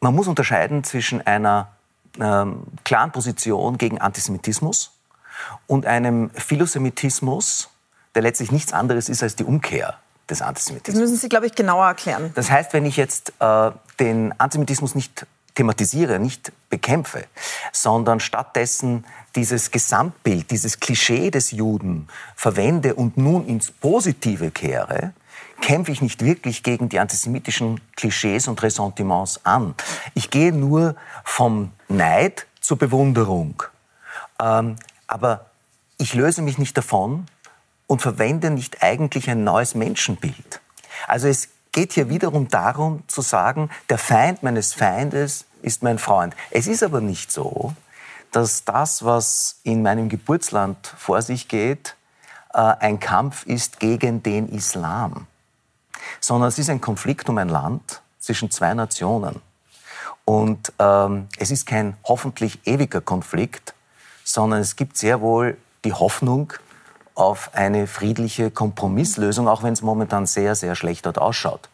man 0.00 0.14
muss 0.14 0.28
unterscheiden 0.28 0.84
zwischen 0.84 1.26
einer 1.26 1.68
ähm, 2.20 2.62
klaren 2.84 3.12
Position 3.12 3.78
gegen 3.78 4.00
Antisemitismus 4.00 4.92
und 5.66 5.86
einem 5.86 6.30
Philosemitismus, 6.30 7.68
der 8.14 8.22
letztlich 8.22 8.52
nichts 8.52 8.72
anderes 8.72 9.08
ist 9.08 9.22
als 9.22 9.36
die 9.36 9.44
Umkehr 9.44 9.98
des 10.28 10.42
Antisemitismus. 10.42 10.94
Das 10.94 11.00
müssen 11.00 11.20
Sie, 11.20 11.28
glaube 11.28 11.46
ich, 11.46 11.54
genauer 11.54 11.86
erklären. 11.86 12.32
Das 12.34 12.50
heißt, 12.50 12.72
wenn 12.72 12.84
ich 12.84 12.96
jetzt 12.96 13.32
äh, 13.40 13.70
den 13.98 14.38
Antisemitismus 14.38 14.94
nicht 14.94 15.26
thematisiere, 15.58 16.20
nicht 16.20 16.52
bekämpfe, 16.70 17.26
sondern 17.72 18.20
stattdessen 18.20 19.04
dieses 19.34 19.72
Gesamtbild, 19.72 20.52
dieses 20.52 20.78
Klischee 20.78 21.32
des 21.32 21.50
Juden 21.50 22.06
verwende 22.36 22.94
und 22.94 23.16
nun 23.16 23.44
ins 23.44 23.72
Positive 23.72 24.52
kehre, 24.52 25.12
kämpfe 25.60 25.90
ich 25.90 26.00
nicht 26.00 26.24
wirklich 26.24 26.62
gegen 26.62 26.88
die 26.88 27.00
antisemitischen 27.00 27.80
Klischees 27.96 28.46
und 28.46 28.62
Ressentiments 28.62 29.44
an. 29.44 29.74
Ich 30.14 30.30
gehe 30.30 30.52
nur 30.52 30.94
vom 31.24 31.72
Neid 31.88 32.46
zur 32.60 32.78
Bewunderung. 32.78 33.64
Ähm, 34.40 34.76
aber 35.08 35.46
ich 35.96 36.14
löse 36.14 36.42
mich 36.42 36.58
nicht 36.58 36.76
davon 36.76 37.26
und 37.88 38.00
verwende 38.00 38.50
nicht 38.50 38.84
eigentlich 38.84 39.28
ein 39.28 39.42
neues 39.42 39.74
Menschenbild. 39.74 40.60
Also 41.08 41.26
es 41.26 41.48
geht 41.72 41.94
hier 41.94 42.08
wiederum 42.08 42.46
darum 42.46 43.02
zu 43.08 43.22
sagen, 43.22 43.70
der 43.88 43.98
Feind 43.98 44.44
meines 44.44 44.72
Feindes 44.72 45.47
ist 45.62 45.82
mein 45.82 45.98
Freund. 45.98 46.34
Es 46.50 46.66
ist 46.66 46.82
aber 46.82 47.00
nicht 47.00 47.32
so, 47.32 47.74
dass 48.32 48.64
das, 48.64 49.04
was 49.04 49.60
in 49.62 49.82
meinem 49.82 50.08
Geburtsland 50.08 50.86
vor 50.86 51.22
sich 51.22 51.48
geht, 51.48 51.96
äh, 52.52 52.58
ein 52.58 53.00
Kampf 53.00 53.46
ist 53.46 53.80
gegen 53.80 54.22
den 54.22 54.48
Islam, 54.48 55.26
sondern 56.20 56.48
es 56.48 56.58
ist 56.58 56.70
ein 56.70 56.80
Konflikt 56.80 57.28
um 57.28 57.38
ein 57.38 57.48
Land 57.48 58.02
zwischen 58.18 58.50
zwei 58.50 58.74
Nationen. 58.74 59.40
Und 60.24 60.72
ähm, 60.78 61.28
es 61.38 61.50
ist 61.50 61.66
kein 61.66 61.96
hoffentlich 62.04 62.66
ewiger 62.66 63.00
Konflikt, 63.00 63.74
sondern 64.24 64.60
es 64.60 64.76
gibt 64.76 64.98
sehr 64.98 65.20
wohl 65.22 65.56
die 65.84 65.94
Hoffnung, 65.94 66.52
auf 67.18 67.50
eine 67.52 67.88
friedliche 67.88 68.52
Kompromisslösung, 68.52 69.48
auch 69.48 69.64
wenn 69.64 69.72
es 69.72 69.82
momentan 69.82 70.26
sehr, 70.26 70.54
sehr 70.54 70.76
schlecht 70.76 71.04
dort 71.04 71.18
ausschaut. 71.18 71.68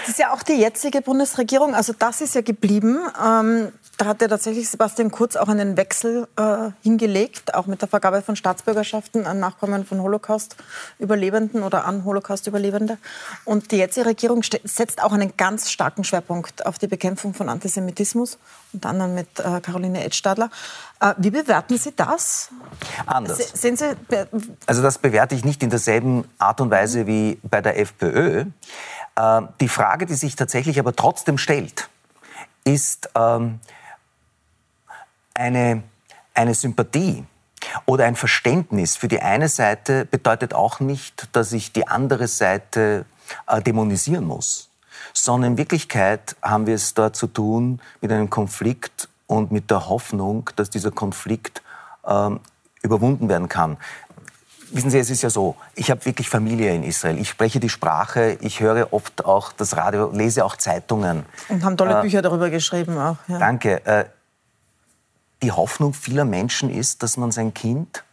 Das 0.00 0.10
ist 0.10 0.18
ja 0.18 0.32
auch 0.32 0.42
die 0.42 0.54
jetzige 0.54 1.02
Bundesregierung, 1.02 1.74
also 1.74 1.92
das 1.98 2.20
ist 2.20 2.34
ja 2.34 2.40
geblieben. 2.40 2.98
Ähm, 3.24 3.72
da 3.98 4.06
hat 4.06 4.22
ja 4.22 4.28
tatsächlich 4.28 4.68
Sebastian 4.70 5.10
Kurz 5.10 5.34
auch 5.34 5.48
einen 5.48 5.76
Wechsel 5.76 6.28
äh, 6.36 6.70
hingelegt, 6.82 7.54
auch 7.54 7.66
mit 7.66 7.82
der 7.82 7.88
Vergabe 7.88 8.22
von 8.22 8.36
Staatsbürgerschaften 8.36 9.26
an 9.26 9.40
Nachkommen 9.40 9.84
von 9.84 10.00
Holocaust-Überlebenden 10.00 11.64
oder 11.64 11.84
an 11.84 12.04
Holocaust-Überlebende. 12.04 12.96
Und 13.44 13.72
die 13.72 13.76
jetzige 13.78 14.06
Regierung 14.06 14.44
setzt 14.62 15.02
auch 15.02 15.12
einen 15.12 15.36
ganz 15.36 15.72
starken 15.72 16.04
Schwerpunkt 16.04 16.64
auf 16.64 16.78
die 16.78 16.86
Bekämpfung 16.86 17.34
von 17.34 17.48
Antisemitismus, 17.48 18.38
unter 18.72 18.90
anderem 18.90 19.16
mit 19.16 19.40
äh, 19.40 19.60
Caroline 19.60 20.04
Edstadler. 20.04 20.48
Äh, 21.00 21.14
wie 21.18 21.30
bewerten 21.30 21.76
Sie 21.76 21.92
das? 21.96 22.50
Anders. 23.04 23.50
Sehen 23.54 23.76
Sie, 23.76 23.96
also 24.66 24.80
das 24.80 24.98
bewerte 24.98 25.34
ich 25.34 25.44
nicht 25.44 25.60
in 25.64 25.70
derselben 25.70 26.24
Art 26.38 26.60
und 26.60 26.70
Weise 26.70 27.08
wie 27.08 27.40
bei 27.42 27.60
der 27.60 27.76
FPÖ. 27.76 28.44
Äh, 29.18 29.42
die 29.60 29.68
Frage, 29.68 30.06
die 30.06 30.14
sich 30.14 30.36
tatsächlich 30.36 30.78
aber 30.78 30.94
trotzdem 30.94 31.38
stellt, 31.38 31.88
ist, 32.64 33.10
ähm, 33.16 33.58
eine, 35.34 35.82
eine 36.34 36.54
Sympathie 36.54 37.24
oder 37.86 38.04
ein 38.04 38.16
Verständnis 38.16 38.96
für 38.96 39.08
die 39.08 39.20
eine 39.20 39.48
Seite 39.48 40.04
bedeutet 40.04 40.54
auch 40.54 40.80
nicht, 40.80 41.28
dass 41.32 41.52
ich 41.52 41.72
die 41.72 41.86
andere 41.86 42.28
Seite 42.28 43.06
äh, 43.46 43.60
dämonisieren 43.60 44.24
muss, 44.24 44.70
sondern 45.12 45.52
in 45.52 45.58
Wirklichkeit 45.58 46.36
haben 46.42 46.66
wir 46.66 46.74
es 46.74 46.94
da 46.94 47.12
zu 47.12 47.26
tun 47.26 47.80
mit 48.00 48.12
einem 48.12 48.30
Konflikt 48.30 49.08
und 49.26 49.50
mit 49.50 49.70
der 49.70 49.88
Hoffnung, 49.88 50.50
dass 50.56 50.70
dieser 50.70 50.90
Konflikt 50.90 51.62
ähm, 52.06 52.40
überwunden 52.82 53.28
werden 53.28 53.48
kann. 53.48 53.76
Wissen 54.70 54.90
Sie, 54.90 54.98
es 54.98 55.10
ist 55.10 55.22
ja 55.22 55.30
so, 55.30 55.56
ich 55.74 55.90
habe 55.90 56.04
wirklich 56.04 56.28
Familie 56.28 56.74
in 56.74 56.82
Israel. 56.82 57.18
Ich 57.18 57.28
spreche 57.28 57.60
die 57.60 57.68
Sprache, 57.68 58.38
ich 58.40 58.60
höre 58.60 58.92
oft 58.92 59.24
auch 59.24 59.52
das 59.52 59.76
Radio, 59.76 60.10
lese 60.12 60.44
auch 60.44 60.56
Zeitungen. 60.56 61.24
Und 61.48 61.64
haben 61.64 61.76
tolle 61.76 61.98
äh, 61.98 62.02
Bücher 62.02 62.22
darüber 62.22 62.50
geschrieben 62.50 62.98
auch. 62.98 63.16
Ja. 63.28 63.38
Danke. 63.38 63.84
Äh, 63.86 64.04
die 65.42 65.52
Hoffnung 65.52 65.94
vieler 65.94 66.24
Menschen 66.24 66.70
ist, 66.70 67.02
dass 67.02 67.16
man 67.16 67.30
sein 67.30 67.54
Kind, 67.54 68.04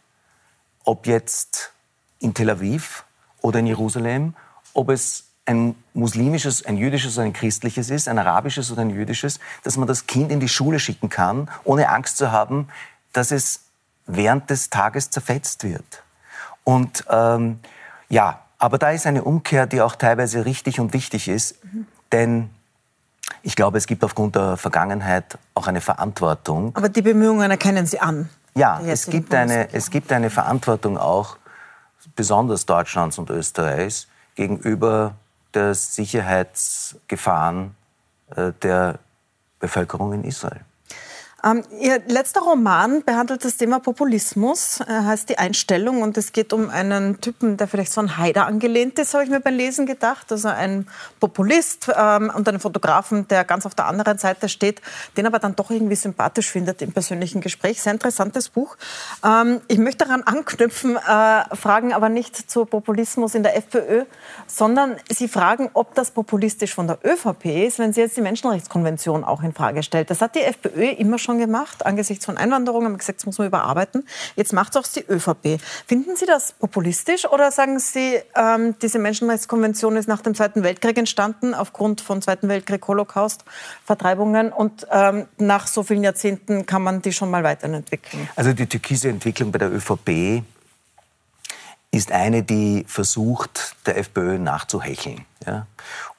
ob 0.84 1.06
jetzt 1.06 1.72
in 2.20 2.32
Tel 2.32 2.50
Aviv 2.50 3.04
oder 3.40 3.58
in 3.58 3.66
Jerusalem, 3.66 4.34
ob 4.72 4.90
es 4.90 5.24
ein 5.44 5.76
muslimisches, 5.94 6.64
ein 6.64 6.76
jüdisches 6.76 7.16
oder 7.16 7.26
ein 7.26 7.32
christliches 7.32 7.90
ist, 7.90 8.08
ein 8.08 8.18
arabisches 8.18 8.70
oder 8.70 8.82
ein 8.82 8.90
jüdisches, 8.90 9.38
dass 9.62 9.76
man 9.76 9.86
das 9.86 10.06
Kind 10.06 10.32
in 10.32 10.40
die 10.40 10.48
Schule 10.48 10.78
schicken 10.80 11.08
kann, 11.08 11.50
ohne 11.64 11.88
Angst 11.88 12.16
zu 12.16 12.32
haben, 12.32 12.68
dass 13.12 13.30
es 13.30 13.60
während 14.06 14.50
des 14.50 14.70
Tages 14.70 15.10
zerfetzt 15.10 15.64
wird. 15.64 16.02
Und 16.66 17.04
ähm, 17.08 17.60
ja, 18.08 18.40
aber 18.58 18.78
da 18.78 18.90
ist 18.90 19.06
eine 19.06 19.22
Umkehr, 19.22 19.68
die 19.68 19.80
auch 19.80 19.94
teilweise 19.94 20.44
richtig 20.44 20.80
und 20.80 20.92
wichtig 20.92 21.28
ist, 21.28 21.64
mhm. 21.64 21.86
denn 22.10 22.50
ich 23.42 23.54
glaube, 23.54 23.78
es 23.78 23.86
gibt 23.86 24.02
aufgrund 24.02 24.34
der 24.34 24.56
Vergangenheit 24.56 25.38
auch 25.54 25.68
eine 25.68 25.80
Verantwortung. 25.80 26.74
Aber 26.74 26.88
die 26.88 27.02
Bemühungen 27.02 27.52
erkennen 27.52 27.86
Sie 27.86 28.00
an. 28.00 28.28
Ja, 28.56 28.80
es 28.80 29.06
gibt, 29.06 29.32
eine, 29.32 29.72
es 29.72 29.90
gibt 29.90 30.10
eine 30.10 30.28
Verantwortung 30.28 30.98
auch, 30.98 31.36
besonders 32.16 32.66
Deutschlands 32.66 33.16
und 33.18 33.30
Österreichs, 33.30 34.08
gegenüber 34.34 35.14
der 35.54 35.72
Sicherheitsgefahren 35.72 37.76
äh, 38.34 38.50
der 38.62 38.98
Bevölkerung 39.60 40.14
in 40.14 40.24
Israel. 40.24 40.62
Ähm, 41.46 41.62
Ihr 41.80 42.00
letzter 42.08 42.40
Roman 42.40 43.02
behandelt 43.04 43.44
das 43.44 43.56
Thema 43.56 43.78
Populismus, 43.78 44.80
äh, 44.80 44.84
heißt 44.86 45.28
Die 45.28 45.38
Einstellung. 45.38 46.02
Und 46.02 46.16
es 46.16 46.32
geht 46.32 46.52
um 46.52 46.70
einen 46.70 47.20
Typen, 47.20 47.56
der 47.56 47.68
vielleicht 47.68 47.92
so 47.92 48.00
an 48.00 48.16
Haider 48.16 48.46
angelehnt 48.46 48.98
ist, 48.98 49.14
habe 49.14 49.24
ich 49.24 49.30
mir 49.30 49.40
beim 49.40 49.54
Lesen 49.54 49.86
gedacht. 49.86 50.32
Also 50.32 50.48
ein 50.48 50.88
Populist 51.20 51.88
ähm, 51.96 52.32
und 52.34 52.48
einen 52.48 52.58
Fotografen, 52.58 53.28
der 53.28 53.44
ganz 53.44 53.64
auf 53.64 53.74
der 53.74 53.86
anderen 53.86 54.18
Seite 54.18 54.48
steht, 54.48 54.80
den 55.16 55.26
aber 55.26 55.38
dann 55.38 55.54
doch 55.54 55.70
irgendwie 55.70 55.94
sympathisch 55.94 56.50
findet 56.50 56.82
im 56.82 56.92
persönlichen 56.92 57.40
Gespräch. 57.40 57.80
Sehr 57.80 57.92
interessantes 57.92 58.48
Buch. 58.48 58.76
Ähm, 59.24 59.60
ich 59.68 59.78
möchte 59.78 60.04
daran 60.04 60.22
anknüpfen, 60.24 60.96
äh, 60.96 61.56
fragen 61.56 61.92
aber 61.92 62.08
nicht 62.08 62.50
zu 62.50 62.64
Populismus 62.64 63.36
in 63.36 63.44
der 63.44 63.56
FPÖ, 63.56 64.04
sondern 64.48 64.96
Sie 65.08 65.28
fragen, 65.28 65.70
ob 65.74 65.94
das 65.94 66.10
populistisch 66.10 66.74
von 66.74 66.88
der 66.88 66.98
ÖVP 67.04 67.66
ist, 67.66 67.78
wenn 67.78 67.92
sie 67.92 68.00
jetzt 68.00 68.16
die 68.16 68.22
Menschenrechtskonvention 68.22 69.22
auch 69.22 69.42
in 69.42 69.52
Frage 69.52 69.82
stellt. 69.82 70.10
Das 70.10 70.20
hat 70.20 70.34
die 70.34 70.40
FPÖ 70.40 70.90
immer 70.90 71.18
schon 71.18 71.35
gemacht, 71.38 71.84
angesichts 71.86 72.24
von 72.24 72.36
Einwanderung, 72.36 72.84
haben 72.84 72.98
gesagt, 72.98 73.20
das 73.20 73.26
muss 73.26 73.38
man 73.38 73.48
überarbeiten. 73.48 74.06
Jetzt 74.34 74.52
macht 74.52 74.74
es 74.74 74.76
auch 74.76 74.86
die 74.86 75.04
ÖVP. 75.08 75.60
Finden 75.86 76.16
Sie 76.16 76.26
das 76.26 76.52
populistisch 76.52 77.26
oder 77.26 77.50
sagen 77.50 77.78
Sie, 77.78 78.20
ähm, 78.34 78.76
diese 78.80 78.98
Menschenrechtskonvention 78.98 79.96
ist 79.96 80.08
nach 80.08 80.22
dem 80.22 80.34
Zweiten 80.34 80.62
Weltkrieg 80.62 80.98
entstanden, 80.98 81.54
aufgrund 81.54 82.00
von 82.00 82.22
Zweiten 82.22 82.48
Weltkrieg, 82.48 82.86
Holocaust, 82.86 83.44
Vertreibungen 83.84 84.52
und 84.52 84.86
ähm, 84.90 85.26
nach 85.38 85.66
so 85.66 85.82
vielen 85.82 86.04
Jahrzehnten 86.04 86.66
kann 86.66 86.82
man 86.82 87.02
die 87.02 87.12
schon 87.12 87.30
mal 87.30 87.44
weiterentwickeln? 87.44 88.28
Also 88.36 88.52
die 88.52 88.66
türkise 88.66 89.08
Entwicklung 89.08 89.52
bei 89.52 89.58
der 89.58 89.72
ÖVP 89.72 90.42
ist 91.90 92.12
eine, 92.12 92.42
die 92.42 92.84
versucht, 92.86 93.76
der 93.86 93.98
FPÖ 93.98 94.38
nachzuhecheln. 94.38 95.24
Ja? 95.46 95.66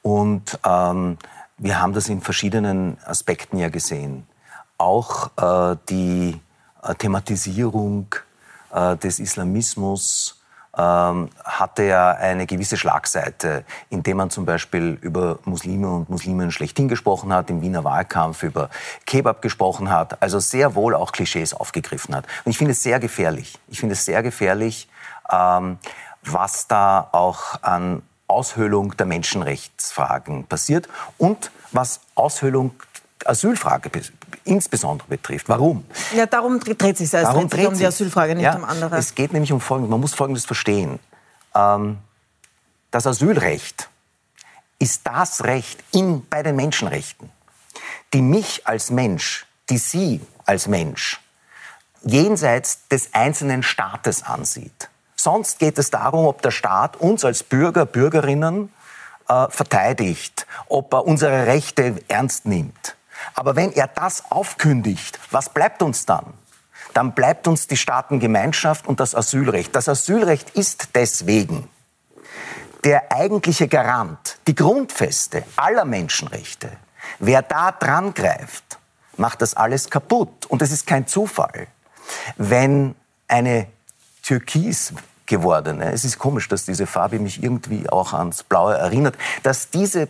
Und 0.01 0.59
ähm, 0.65 1.17
wir 1.57 1.81
haben 1.81 1.93
das 1.93 2.09
in 2.09 2.21
verschiedenen 2.21 2.97
Aspekten 3.05 3.57
ja 3.57 3.69
gesehen 3.69 4.27
auch 4.77 5.31
äh, 5.37 5.77
die 5.89 6.39
äh, 6.83 6.95
Thematisierung 6.95 8.13
äh, 8.71 8.97
des 8.97 9.19
Islamismus 9.19 10.37
ähm, 10.77 11.29
hatte 11.43 11.83
ja 11.83 12.11
eine 12.11 12.45
gewisse 12.45 12.77
Schlagseite, 12.77 13.65
indem 13.89 14.17
man 14.17 14.29
zum 14.29 14.45
Beispiel 14.45 14.97
über 15.01 15.39
Muslime 15.45 15.89
und 15.89 16.09
Musliminnen 16.09 16.51
schlechthin 16.51 16.87
gesprochen 16.87 17.33
hat, 17.33 17.49
im 17.49 17.61
Wiener 17.61 17.83
Wahlkampf 17.83 18.43
über 18.43 18.69
Kebab 19.05 19.41
gesprochen 19.41 19.89
hat, 19.89 20.21
also 20.21 20.39
sehr 20.39 20.75
wohl 20.75 20.93
auch 20.93 21.11
Klischees 21.11 21.53
aufgegriffen 21.53 22.15
hat. 22.15 22.25
Und 22.45 22.51
ich 22.51 22.57
finde 22.59 22.73
es 22.73 22.83
sehr 22.83 22.99
gefährlich. 22.99 23.57
Ich 23.67 23.79
finde 23.79 23.93
es 23.93 24.05
sehr 24.05 24.21
gefährlich, 24.21 24.87
ähm, 25.31 25.79
was 26.23 26.67
da 26.67 27.07
auch 27.11 27.63
an 27.63 28.03
Aushöhlung 28.27 28.95
der 28.97 29.05
Menschenrechtsfragen 29.05 30.45
passiert 30.45 30.89
und 31.17 31.49
was 31.71 32.01
Aushöhlung 32.13 32.75
Asylfrage 33.27 33.89
insbesondere 34.43 35.07
betrifft. 35.07 35.49
Warum? 35.49 35.85
Ja, 36.15 36.25
darum 36.25 36.59
dreht 36.59 36.97
sich 36.97 37.05
es. 37.05 37.11
Darum 37.11 37.49
dreht 37.49 37.61
sich 37.61 37.67
um 37.67 37.77
die 37.77 37.85
Asylfrage, 37.85 38.35
nicht 38.35 38.45
ja, 38.45 38.55
um 38.55 38.63
andere. 38.63 38.97
Es 38.97 39.15
geht 39.15 39.33
nämlich 39.33 39.51
um 39.51 39.61
Folgendes. 39.61 39.91
Man 39.91 39.99
muss 39.99 40.13
Folgendes 40.13 40.45
verstehen. 40.45 40.99
Ähm, 41.55 41.97
das 42.91 43.05
Asylrecht 43.05 43.89
ist 44.79 45.01
das 45.05 45.43
Recht 45.43 45.83
in, 45.91 46.25
bei 46.27 46.43
den 46.43 46.55
Menschenrechten, 46.55 47.29
die 48.13 48.21
mich 48.21 48.65
als 48.67 48.89
Mensch, 48.89 49.45
die 49.69 49.77
Sie 49.77 50.21
als 50.45 50.67
Mensch 50.67 51.19
jenseits 52.03 52.87
des 52.87 53.13
einzelnen 53.13 53.63
Staates 53.63 54.23
ansieht. 54.23 54.89
Sonst 55.15 55.59
geht 55.59 55.77
es 55.77 55.89
darum, 55.89 56.27
ob 56.27 56.41
der 56.41 56.51
Staat 56.51 56.95
uns 56.97 57.25
als 57.25 57.43
Bürger, 57.43 57.85
Bürgerinnen 57.85 58.71
äh, 59.27 59.47
verteidigt, 59.49 60.45
ob 60.67 60.93
er 60.93 61.05
unsere 61.05 61.47
Rechte 61.47 61.95
ernst 62.07 62.45
nimmt. 62.45 62.96
Aber 63.33 63.55
wenn 63.55 63.71
er 63.71 63.87
das 63.87 64.31
aufkündigt, 64.31 65.19
was 65.31 65.49
bleibt 65.49 65.81
uns 65.81 66.05
dann? 66.05 66.33
Dann 66.93 67.13
bleibt 67.13 67.47
uns 67.47 67.67
die 67.67 67.77
Staatengemeinschaft 67.77 68.87
und 68.87 68.99
das 68.99 69.13
Asylrecht. 69.13 69.75
Das 69.75 69.89
Asylrecht 69.89 70.51
ist 70.51 70.89
deswegen 70.95 71.69
der 72.83 73.11
eigentliche 73.11 73.67
Garant, 73.67 74.37
die 74.47 74.55
Grundfeste 74.55 75.43
aller 75.55 75.85
Menschenrechte. 75.85 76.71
Wer 77.19 77.41
da 77.41 77.71
dran 77.71 78.13
greift, 78.13 78.79
macht 79.17 79.41
das 79.41 79.55
alles 79.55 79.89
kaputt. 79.89 80.45
Und 80.45 80.61
es 80.61 80.71
ist 80.71 80.87
kein 80.87 81.07
Zufall, 81.07 81.67
wenn 82.37 82.95
eine 83.27 83.67
türkis 84.23 84.93
gewordene, 85.25 85.91
es 85.91 86.05
ist 86.05 86.17
komisch, 86.17 86.47
dass 86.47 86.65
diese 86.65 86.87
Farbe 86.87 87.19
mich 87.19 87.43
irgendwie 87.43 87.89
auch 87.89 88.13
ans 88.13 88.43
Blaue 88.43 88.75
erinnert, 88.75 89.17
dass 89.43 89.69
diese 89.69 90.07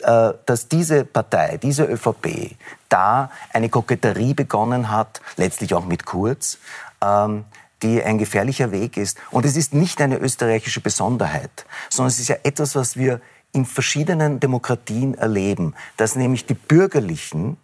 dass 0.00 0.68
diese 0.68 1.04
Partei, 1.04 1.58
diese 1.58 1.84
ÖVP, 1.84 2.56
da 2.88 3.30
eine 3.52 3.68
Koketterie 3.68 4.34
begonnen 4.34 4.90
hat, 4.90 5.20
letztlich 5.36 5.74
auch 5.74 5.84
mit 5.84 6.06
Kurz, 6.06 6.58
ähm, 7.02 7.44
die 7.82 8.02
ein 8.02 8.18
gefährlicher 8.18 8.72
Weg 8.72 8.96
ist. 8.96 9.18
Und 9.30 9.44
es 9.46 9.56
ist 9.56 9.72
nicht 9.74 10.00
eine 10.00 10.18
österreichische 10.18 10.80
Besonderheit, 10.80 11.66
sondern 11.88 12.10
es 12.10 12.18
ist 12.18 12.28
ja 12.28 12.36
etwas, 12.42 12.74
was 12.74 12.96
wir 12.96 13.20
in 13.52 13.64
verschiedenen 13.64 14.38
Demokratien 14.38 15.14
erleben, 15.14 15.74
dass 15.96 16.14
nämlich 16.14 16.46
die 16.46 16.54
Bürgerlichen, 16.54 17.56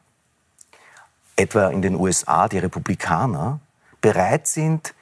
etwa 1.37 1.69
in 1.69 1.83
den 1.83 1.95
USA 1.95 2.49
die 2.49 2.59
Republikaner, 2.59 3.61
bereit 4.01 4.47
sind, 4.47 4.95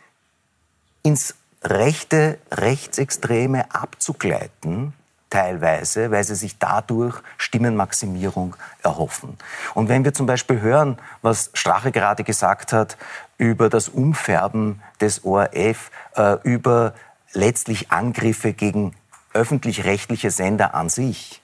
ins 1.03 1.35
rechte, 1.63 2.39
rechtsextreme 2.51 3.73
abzugleiten, 3.73 4.93
teilweise, 5.35 6.13
weil 6.13 6.23
sie 6.23 6.37
sich 6.37 6.59
dadurch 6.59 7.21
Stimmenmaximierung 7.39 8.55
erhoffen. 8.85 9.37
Und 9.75 9.89
wenn 9.89 10.05
wir 10.05 10.15
zum 10.15 10.27
Beispiel 10.27 10.61
hören, 10.61 10.97
was 11.23 11.51
Strache 11.55 11.91
gerade 11.91 12.23
gesagt 12.23 12.73
hat 12.73 12.97
über 13.37 13.69
das 13.69 13.89
Umfärben 13.89 14.81
des 15.01 15.25
ORF, 15.25 15.91
äh, 16.15 16.37
über 16.45 16.95
letztlich 17.33 17.91
Angriffe 17.91 18.53
gegen 18.53 18.95
öffentlich-rechtliche 19.33 20.31
Sender 20.31 20.73
an 20.75 20.89
sich, 20.89 21.43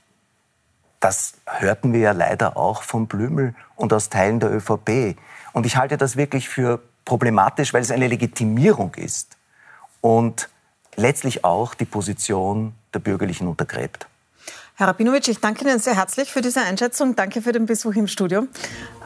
das 1.00 1.34
hörten 1.46 1.92
wir 1.92 2.00
ja 2.00 2.12
leider 2.12 2.56
auch 2.56 2.84
von 2.84 3.08
Blümel 3.08 3.56
und 3.74 3.92
aus 3.92 4.08
Teilen 4.08 4.38
der 4.38 4.52
ÖVP. 4.52 5.16
Und 5.52 5.66
ich 5.66 5.76
halte 5.76 5.96
das 5.96 6.16
wirklich 6.16 6.48
für 6.48 6.80
problematisch, 7.04 7.74
weil 7.74 7.82
es 7.82 7.90
eine 7.90 8.06
Legitimierung 8.06 8.94
ist 8.94 9.36
und 10.00 10.48
letztlich 10.94 11.44
auch 11.44 11.74
die 11.74 11.86
Position 11.86 12.74
der 12.94 13.00
Bürgerlichen 13.00 13.48
untergräbt. 13.48 14.06
Herr 14.80 14.88
Rabinowitsch, 14.88 15.28
ich 15.28 15.40
danke 15.40 15.62
Ihnen 15.66 15.78
sehr 15.78 15.94
herzlich 15.94 16.32
für 16.32 16.40
diese 16.40 16.62
Einschätzung. 16.62 17.14
Danke 17.14 17.42
für 17.42 17.52
den 17.52 17.66
Besuch 17.66 17.96
im 17.96 18.06
Studio. 18.06 18.46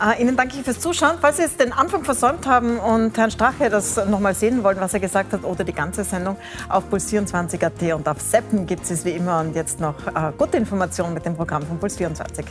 Äh, 0.00 0.22
Ihnen 0.22 0.36
danke 0.36 0.56
ich 0.56 0.62
fürs 0.62 0.78
Zuschauen. 0.78 1.16
Falls 1.20 1.38
Sie 1.38 1.42
jetzt 1.42 1.58
den 1.58 1.72
Anfang 1.72 2.04
versäumt 2.04 2.46
haben 2.46 2.78
und 2.78 3.18
Herrn 3.18 3.32
Strache 3.32 3.70
das 3.70 3.96
nochmal 4.06 4.36
sehen 4.36 4.62
wollen, 4.62 4.78
was 4.78 4.94
er 4.94 5.00
gesagt 5.00 5.32
hat, 5.32 5.42
oder 5.42 5.64
die 5.64 5.72
ganze 5.72 6.04
Sendung 6.04 6.36
auf 6.68 6.84
puls24.at 6.92 7.92
und 7.92 8.08
auf 8.08 8.20
Seppen 8.20 8.66
gibt 8.66 8.88
es 8.88 9.04
wie 9.04 9.10
immer 9.10 9.40
und 9.40 9.56
jetzt 9.56 9.80
noch 9.80 9.96
äh, 10.06 10.30
gute 10.38 10.58
Informationen 10.58 11.12
mit 11.12 11.26
dem 11.26 11.34
Programm 11.34 11.66
von 11.66 11.80
Puls24. 11.80 12.44